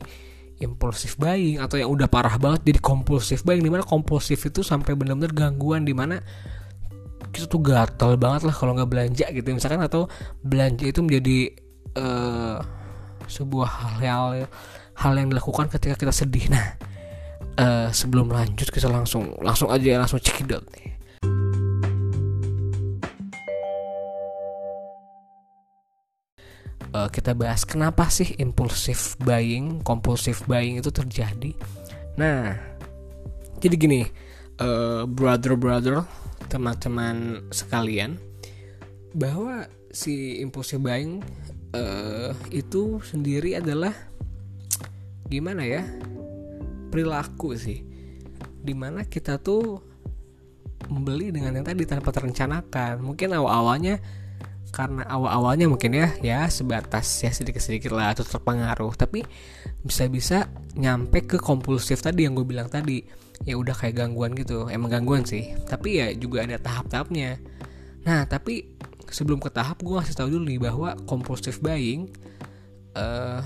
[0.58, 4.94] impulsif buying atau yang udah parah banget jadi kompulsif buying di mana kompulsif itu sampai
[4.94, 6.18] benar-benar gangguan di mana
[7.30, 10.06] kita tuh gatel banget lah kalau nggak belanja gitu misalkan atau
[10.42, 11.38] belanja itu menjadi
[11.98, 12.77] uh,
[13.28, 14.50] sebuah hal-hal
[14.98, 16.74] hal yang dilakukan ketika kita sedih nah
[17.60, 20.98] uh, sebelum lanjut kita langsung langsung aja langsung cekidot nih
[26.92, 31.52] uh, kita bahas kenapa sih impulsif buying, kompulsif buying itu terjadi.
[32.16, 32.56] Nah,
[33.60, 34.02] jadi gini,
[34.62, 36.04] uh, brother-brother,
[36.48, 38.16] teman-teman sekalian,
[39.12, 41.24] bahwa si impulsif buying
[41.74, 43.92] uh, itu sendiri adalah
[45.28, 45.84] gimana ya?
[46.88, 47.84] Perilaku sih.
[48.64, 49.80] Di mana kita tuh
[50.88, 53.04] membeli dengan yang tadi tanpa terencanakan.
[53.04, 54.00] Mungkin awal-awalnya
[54.68, 58.96] karena awal-awalnya mungkin ya ya sebatas ya sedikit-sedikit lah atau terpengaruh.
[58.96, 59.24] Tapi
[59.84, 63.04] bisa-bisa nyampe ke kompulsif tadi yang gue bilang tadi.
[63.46, 64.66] Ya udah kayak gangguan gitu.
[64.66, 65.54] Emang gangguan sih.
[65.68, 67.38] Tapi ya juga ada tahap-tahapnya.
[68.08, 68.77] Nah tapi
[69.10, 72.08] sebelum ke tahap gue kasih tahu dulu nih bahwa kompulsif buying
[72.96, 73.40] uh,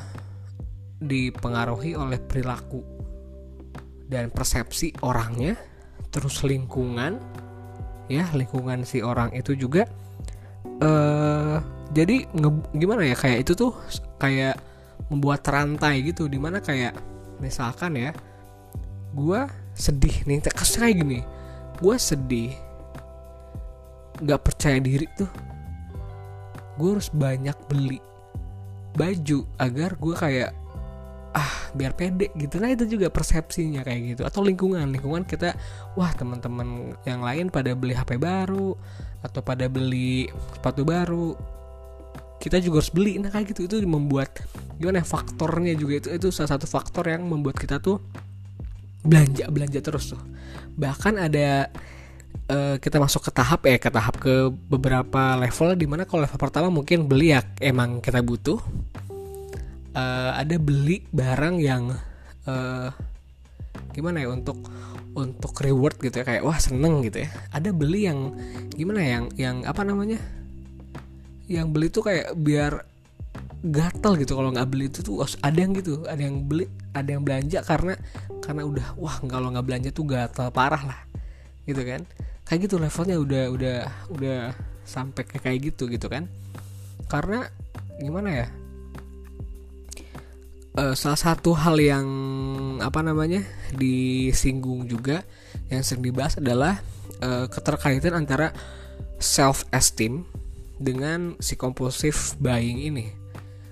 [1.03, 2.83] dipengaruhi oleh perilaku
[4.07, 5.59] dan persepsi orangnya
[6.13, 7.19] terus lingkungan
[8.13, 9.89] ya lingkungan si orang itu juga
[10.85, 11.59] uh,
[11.93, 13.73] jadi nge, gimana ya kayak itu tuh
[14.21, 14.61] kayak
[15.09, 16.93] membuat rantai gitu di mana kayak
[17.41, 18.11] misalkan ya
[19.13, 19.41] gue
[19.73, 21.21] sedih nih kasus kayak gini
[21.81, 22.53] gue sedih
[24.23, 25.29] nggak percaya diri tuh
[26.81, 28.01] gue harus banyak beli
[28.93, 30.51] baju agar gue kayak
[31.33, 32.61] ah biar pede gitu.
[32.61, 34.23] Nah itu juga persepsinya kayak gitu.
[34.29, 34.85] Atau lingkungan.
[34.93, 35.57] Lingkungan kita
[35.97, 38.77] wah teman-teman yang lain pada beli HP baru
[39.25, 41.33] atau pada beli sepatu baru.
[42.37, 43.17] Kita juga harus beli.
[43.17, 43.65] Nah kayak gitu.
[43.65, 44.45] Itu membuat
[44.77, 48.03] gimana ya faktornya juga itu itu salah satu faktor yang membuat kita tuh
[49.01, 50.21] belanja belanja terus tuh.
[50.77, 51.73] Bahkan ada
[52.53, 56.39] uh, kita masuk ke tahap ya ke tahap ke beberapa level di mana kalau level
[56.39, 58.61] pertama mungkin beli ya emang kita butuh.
[59.93, 61.93] Uh, ada beli barang yang
[62.49, 62.89] uh,
[63.93, 64.57] gimana ya untuk
[65.13, 67.29] untuk reward gitu ya kayak wah seneng gitu ya.
[67.53, 68.37] Ada beli yang
[68.73, 70.21] gimana ya yang yang apa namanya
[71.49, 72.89] yang beli tuh kayak biar
[73.63, 76.67] gatal gitu kalau nggak beli itu tuh ada yang gitu ada yang beli
[76.99, 77.95] ada yang belanja karena
[78.43, 81.01] karena udah wah kalau nggak belanja tuh gatal parah lah
[81.63, 82.03] gitu kan
[82.53, 83.79] kayak gitu levelnya udah udah
[84.13, 84.41] udah
[84.85, 86.29] sampai kayak gitu gitu kan.
[87.09, 87.49] Karena
[87.97, 88.47] gimana ya?
[90.77, 92.05] Uh, salah satu hal yang
[92.85, 93.41] apa namanya
[93.73, 95.25] disinggung juga
[95.73, 96.77] yang sering dibahas adalah
[97.25, 98.53] uh, keterkaitan antara
[99.17, 100.29] self esteem
[100.77, 103.09] dengan si compulsive buying ini.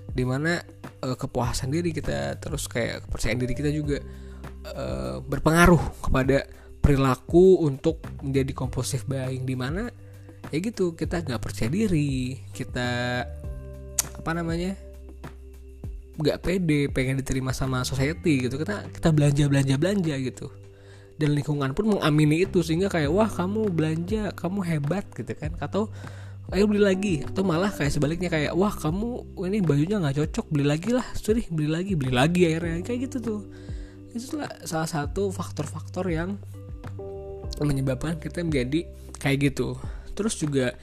[0.09, 0.57] Di mana
[1.05, 4.01] uh, kepuasan diri kita terus kayak kepercayaan diri kita juga
[4.73, 9.87] uh, berpengaruh kepada perilaku untuk menjadi compulsive buying di mana
[10.49, 13.23] ya gitu kita nggak percaya diri kita
[14.17, 14.73] apa namanya
[16.21, 18.61] nggak pede pengen diterima sama society gitu.
[18.61, 20.47] Kita kita belanja belanja belanja gitu.
[21.17, 25.57] Dan lingkungan pun mengamini itu sehingga kayak wah kamu belanja kamu hebat gitu kan.
[25.57, 25.89] Atau
[26.53, 27.15] ayo beli lagi.
[27.25, 31.05] Atau malah kayak sebaliknya kayak wah kamu ini bajunya nggak cocok beli lagi lah.
[31.17, 32.85] Sorry beli lagi beli lagi akhirnya.
[32.85, 33.41] Kayak gitu tuh.
[34.11, 36.35] Itu salah satu faktor-faktor yang
[37.59, 38.87] menyebabkan kita menjadi
[39.19, 39.75] kayak gitu.
[40.15, 40.73] Terus juga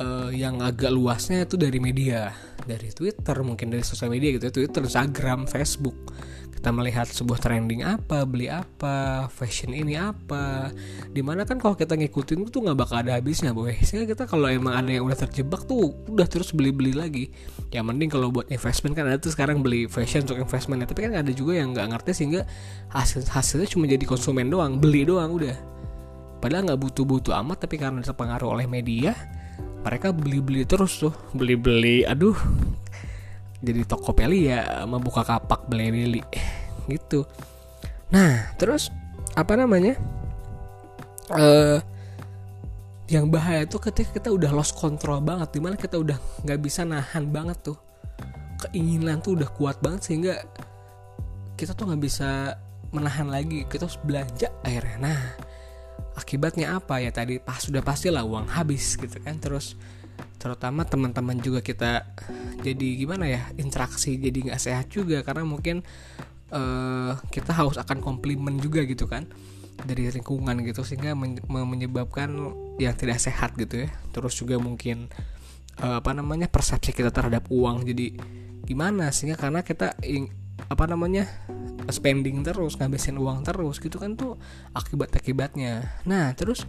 [0.00, 2.32] uh, yang agak luasnya itu dari media.
[2.66, 4.52] Dari Twitter mungkin dari sosial media gitu ya.
[4.52, 5.96] Twitter Instagram Facebook.
[6.56, 10.72] Kita melihat sebuah trending apa beli apa fashion ini apa.
[11.12, 13.76] Di mana kan kalau kita ngikutin itu nggak bakal ada habisnya boy.
[13.86, 17.30] Sehingga kita kalau emang ada yang udah terjebak tuh udah terus beli beli lagi.
[17.70, 21.06] Ya mending kalau buat investment kan ada tuh sekarang beli fashion untuk investment ya tapi
[21.06, 22.42] kan ada juga yang nggak ngerti sehingga
[22.90, 25.76] hasil hasilnya cuma jadi konsumen doang beli doang udah
[26.38, 29.16] padahal nggak butuh butuh amat tapi karena terpengaruh oleh media
[29.86, 31.14] mereka beli-beli terus tuh.
[31.30, 32.34] Beli-beli aduh
[33.62, 36.20] jadi toko peli ya membuka kapak beli-beli
[36.90, 37.24] gitu.
[38.12, 38.92] Nah terus
[39.34, 39.96] apa namanya?
[41.26, 41.82] Uh,
[43.10, 46.82] yang bahaya tuh ketika kita udah lost control banget di mana kita udah nggak bisa
[46.82, 47.78] nahan banget tuh.
[48.66, 50.34] Keinginan tuh udah kuat banget sehingga
[51.54, 52.58] kita tuh nggak bisa
[52.90, 53.66] menahan lagi.
[53.66, 54.96] Kita harus belanja akhirnya.
[54.98, 55.20] Nah
[56.16, 57.36] akibatnya apa ya tadi?
[57.38, 59.36] Pas sudah pastilah uang habis gitu kan.
[59.36, 59.76] Terus
[60.40, 62.16] terutama teman-teman juga kita
[62.64, 65.20] jadi gimana ya interaksi jadi nggak sehat juga.
[65.20, 65.84] Karena mungkin
[66.50, 69.28] uh, kita haus akan komplimen juga gitu kan
[69.84, 70.82] dari lingkungan gitu.
[70.82, 72.32] Sehingga men menyebabkan
[72.80, 73.92] yang tidak sehat gitu ya.
[74.10, 75.12] Terus juga mungkin
[75.84, 78.16] uh, apa namanya persepsi kita terhadap uang jadi
[78.64, 79.12] gimana?
[79.12, 79.94] Sehingga karena kita
[80.66, 81.28] apa namanya
[81.92, 84.40] spending terus ngabisin uang terus gitu kan tuh
[84.74, 86.02] akibat akibatnya.
[86.08, 86.66] Nah terus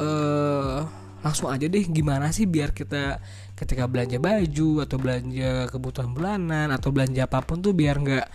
[0.00, 0.82] uh,
[1.22, 3.18] langsung aja deh gimana sih biar kita
[3.56, 8.26] ketika belanja baju atau belanja kebutuhan bulanan atau belanja apa pun tuh biar nggak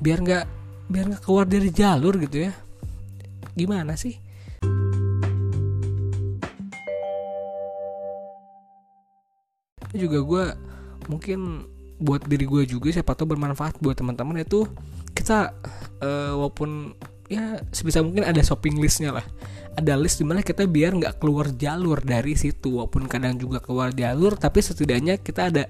[0.00, 0.44] biar nggak
[0.90, 2.52] biar nggak keluar dari jalur gitu ya?
[3.54, 4.18] Gimana sih?
[9.90, 10.44] Juga gue
[11.10, 11.66] mungkin
[12.00, 14.64] buat diri gue juga siapa tahu bermanfaat buat teman-teman itu
[15.12, 15.52] kita
[16.00, 16.96] uh, walaupun
[17.30, 19.26] ya sebisa mungkin ada shopping listnya lah.
[19.78, 23.94] Ada list di mana kita biar nggak keluar jalur dari situ walaupun kadang juga keluar
[23.94, 25.64] jalur tapi setidaknya kita ada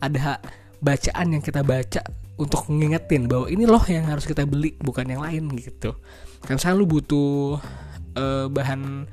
[0.00, 0.40] ada
[0.80, 2.00] bacaan yang kita baca
[2.40, 5.92] untuk ngingetin bahwa ini loh yang harus kita beli bukan yang lain gitu.
[6.42, 7.60] Kan misalnya lu butuh
[8.16, 9.04] uh, bahan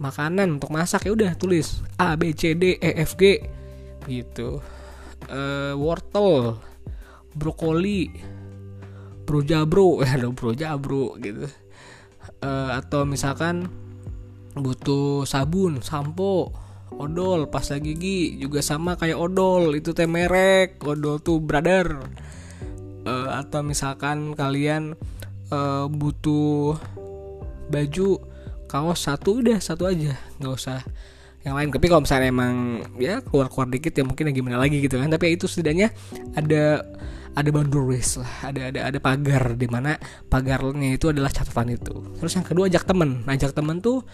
[0.00, 3.42] makanan untuk masak ya udah tulis A B C D E F G
[4.08, 4.64] gitu
[5.30, 6.58] uh, wortel,
[7.32, 8.10] brokoli,
[9.24, 11.46] brojabro, ya ada brojabro gitu.
[12.42, 13.70] Uh, atau misalkan
[14.58, 16.50] butuh sabun, sampo,
[16.98, 19.72] odol pasta gigi juga sama kayak odol.
[19.78, 22.02] Itu teh merek odol tuh brother.
[23.00, 24.92] Uh, atau misalkan kalian
[25.48, 26.76] uh, butuh
[27.72, 28.20] baju
[28.68, 30.18] kaos satu udah satu aja.
[30.42, 30.80] Nggak usah
[31.44, 31.68] yang lain.
[31.72, 32.54] Tapi kalau misalnya emang
[33.00, 35.08] ya keluar keluar dikit ya mungkin ya gimana lagi gitu kan.
[35.08, 35.88] Tapi ya itu setidaknya
[36.36, 36.84] ada
[37.32, 38.32] ada boundaries lah.
[38.52, 39.96] Ada ada ada pagar di mana
[40.28, 41.94] pagarnya itu adalah catatan itu.
[42.20, 43.24] Terus yang kedua ajak temen.
[43.24, 44.04] Ajak temen tuh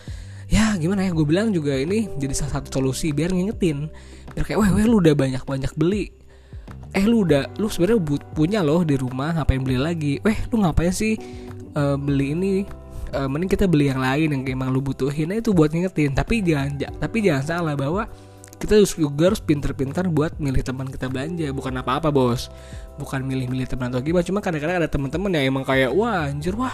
[0.47, 3.91] ya gimana ya gue bilang juga ini jadi salah satu solusi biar ngingetin.
[4.35, 6.15] Biar kayak wah wah lu udah banyak banyak beli.
[6.95, 7.99] Eh lu udah lu sebenarnya
[8.33, 10.13] punya loh di rumah ngapain beli lagi?
[10.23, 11.19] Weh lu ngapain sih
[11.75, 12.53] uh, beli ini
[13.15, 16.17] uh, mending kita beli yang lain yang emang lu butuhin nah, itu buat ngingetin.
[16.17, 18.09] Tapi jangan tapi jangan salah bahwa
[18.57, 21.53] kita juga harus pinter-pinter buat milih teman kita belanja.
[21.53, 22.49] Bukan apa-apa bos.
[22.97, 24.25] Bukan milih-milih teman atau gimana.
[24.25, 26.73] Cuma kadang-kadang ada teman-teman yang emang kayak wah anjir wah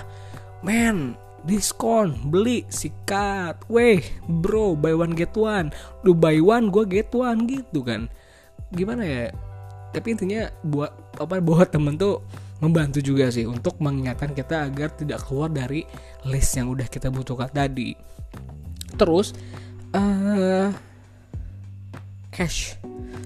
[0.62, 3.66] men diskon beli sikat.
[3.66, 3.98] Weh
[4.30, 5.74] bro buy one get one.
[6.06, 8.06] Lu buy one gue get one gitu kan.
[8.70, 9.26] Gimana ya?
[9.92, 12.22] Tapi intinya buat apa buat temen tuh
[12.62, 15.82] membantu juga sih untuk mengingatkan kita agar tidak keluar dari
[16.30, 17.98] list yang udah kita butuhkan tadi.
[18.94, 19.34] Terus
[19.90, 20.70] uh,
[22.30, 22.78] cash.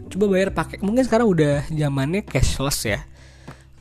[0.08, 3.00] Coba bayar pakai mungkin sekarang udah zamannya cashless ya.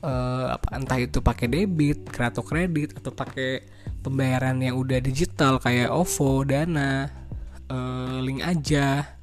[0.06, 3.66] Uh, apa entah itu pakai debit atau kredit atau pakai
[4.06, 7.10] pembayaran yang udah digital kayak OVO, Dana,
[7.74, 9.18] uh, link aja,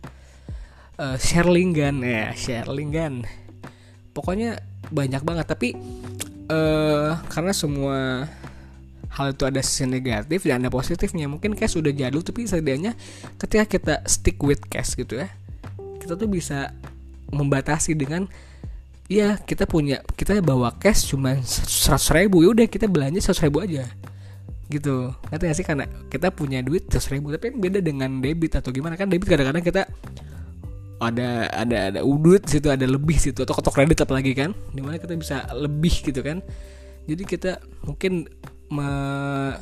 [0.98, 3.22] uh, Sharelingan ya, Sharelingan.
[4.10, 5.46] Pokoknya banyak banget.
[5.48, 5.74] Tapi
[6.52, 8.28] uh, karena semua
[9.12, 11.28] hal itu ada sisi negatif dan ada positifnya.
[11.28, 12.96] Mungkin cash sudah jadul tapi setidaknya
[13.36, 15.28] ketika kita stick with cash gitu ya,
[16.00, 16.72] kita tuh bisa
[17.32, 18.28] membatasi dengan
[19.08, 23.60] ya kita punya kita bawa cash cuma seratus ribu ya udah kita belanja seratus ribu
[23.60, 23.84] aja.
[24.72, 25.12] Gitu.
[25.28, 25.66] Ngerti gak sih?
[25.68, 28.96] Karena kita punya duit seratus ribu tapi beda dengan debit atau gimana?
[28.96, 29.82] Kan debit kadang-kadang kita
[31.02, 35.02] ada ada ada udut situ ada lebih situ atau kotak kredit apalagi kan di mana
[35.02, 36.38] kita bisa lebih gitu kan.
[37.02, 38.30] Jadi kita mungkin
[38.70, 39.58] menjadikan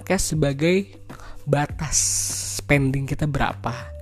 [0.00, 0.96] cash sebagai
[1.44, 1.96] batas
[2.58, 3.98] spending kita berapa?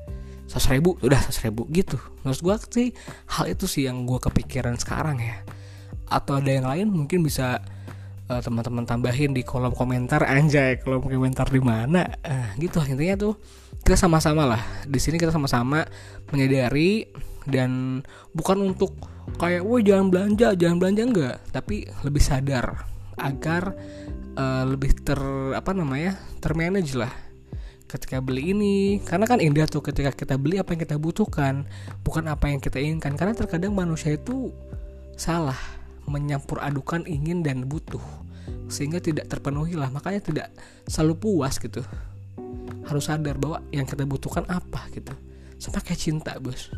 [0.56, 0.90] seratus ribu?
[1.04, 1.98] Udah seratus ribu gitu.
[2.24, 2.88] Menurut gue sih
[3.28, 5.44] hal itu sih yang gue kepikiran sekarang ya.
[6.08, 7.60] Atau ada yang lain mungkin bisa
[8.30, 10.24] uh, teman-teman tambahin di kolom komentar.
[10.24, 12.08] Anjay kolom komentar di mana?
[12.24, 12.80] Uh, gitu.
[12.88, 13.34] Intinya tuh
[13.86, 14.62] kita sama-sama lah.
[14.82, 15.86] Di sini kita sama-sama
[16.34, 17.06] menyadari
[17.46, 18.02] dan
[18.34, 18.98] bukan untuk
[19.38, 21.02] kayak wah jangan belanja jangan belanja.
[21.06, 21.36] Enggak.
[21.54, 22.82] Tapi lebih sadar
[23.14, 23.78] agar
[24.34, 25.22] uh, lebih ter
[25.54, 27.14] apa namanya termanage lah
[27.86, 28.98] ketika beli ini.
[29.06, 31.70] Karena kan indah tuh ketika kita beli apa yang kita butuhkan
[32.02, 33.14] bukan apa yang kita inginkan.
[33.14, 34.50] Karena terkadang manusia itu
[35.14, 35.56] salah
[36.10, 38.02] menyampur adukan ingin dan butuh
[38.66, 39.94] sehingga tidak terpenuhi lah.
[39.94, 40.48] Makanya tidak
[40.90, 41.86] selalu puas gitu
[42.86, 45.12] harus sadar bahwa yang kita butuhkan apa gitu.
[45.56, 46.68] Sama kayak cinta bos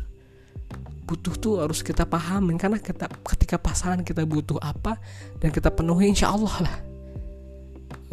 [1.09, 5.01] butuh tuh harus kita pahamin karena kita ketika pasangan kita butuh apa
[5.41, 6.75] dan kita penuhi insya Allah lah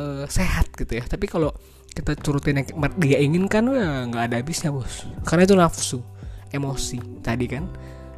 [0.01, 1.05] e, sehat gitu ya.
[1.05, 1.53] Tapi kalau
[1.93, 5.05] kita turutin yang dia inginkan ya nggak ada habisnya bos.
[5.29, 6.01] Karena itu nafsu
[6.49, 7.69] emosi tadi kan.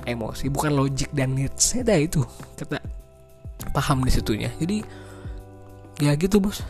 [0.06, 1.74] Emosi bukan logik dan needs.
[1.74, 2.22] Ya itu
[2.54, 2.78] kita
[3.74, 4.54] paham di situnya.
[4.62, 4.86] Jadi
[5.98, 6.62] ya gitu bos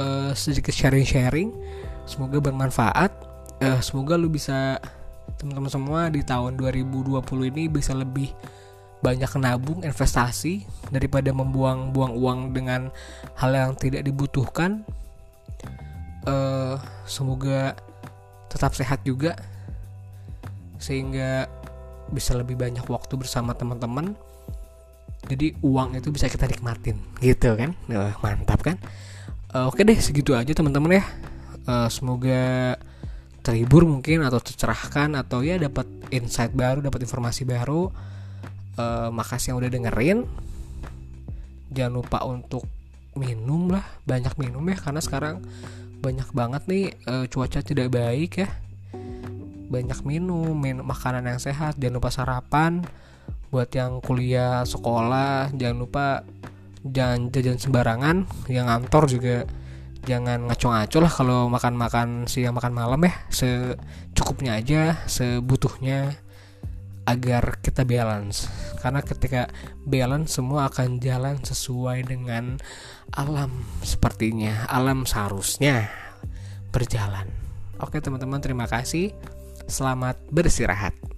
[0.00, 1.52] uh, sedikit sharing-sharing.
[2.08, 3.12] Semoga bermanfaat.
[3.62, 4.78] Uh, semoga lu bisa
[5.38, 7.18] teman-teman semua di tahun 2020
[7.50, 8.30] ini bisa lebih
[9.02, 10.62] banyak nabung investasi
[10.94, 12.90] daripada membuang-buang uang dengan
[13.34, 14.86] hal yang tidak dibutuhkan.
[16.22, 17.74] Uh, semoga
[18.46, 19.34] tetap sehat juga
[20.78, 21.50] sehingga
[22.14, 24.14] bisa lebih banyak waktu bersama teman-teman.
[25.26, 26.98] Jadi uang itu bisa kita nikmatin.
[27.22, 27.74] Gitu kan?
[28.22, 28.78] Mantap kan
[29.52, 31.04] uh, oke deh segitu aja teman-teman ya.
[31.62, 32.74] Uh, semoga
[33.42, 37.92] terhibur mungkin atau tercerahkan atau ya dapat insight baru dapat informasi baru.
[38.76, 40.18] Uh, makasih yang udah dengerin.
[41.72, 42.64] Jangan lupa untuk
[43.12, 45.44] minum lah banyak minum ya karena sekarang
[46.00, 48.48] banyak banget nih uh, cuaca tidak baik ya.
[49.72, 51.80] Banyak minum, minum makanan yang sehat.
[51.80, 52.84] Jangan lupa sarapan
[53.48, 55.52] buat yang kuliah sekolah.
[55.56, 56.24] Jangan lupa
[56.82, 58.16] jangan jajan sembarangan
[58.50, 59.36] yang ngantor juga
[60.02, 63.14] jangan ngaco-ngaco lah kalau makan-makan siang makan malam ya.
[63.30, 66.18] Secukupnya aja sebutuhnya
[67.06, 68.50] agar kita balance.
[68.82, 69.50] Karena ketika
[69.86, 72.58] balance semua akan jalan sesuai dengan
[73.14, 73.50] alam
[73.82, 74.66] sepertinya.
[74.70, 75.90] Alam seharusnya
[76.74, 77.30] berjalan.
[77.78, 79.14] Oke teman-teman terima kasih.
[79.70, 81.11] Selamat beristirahat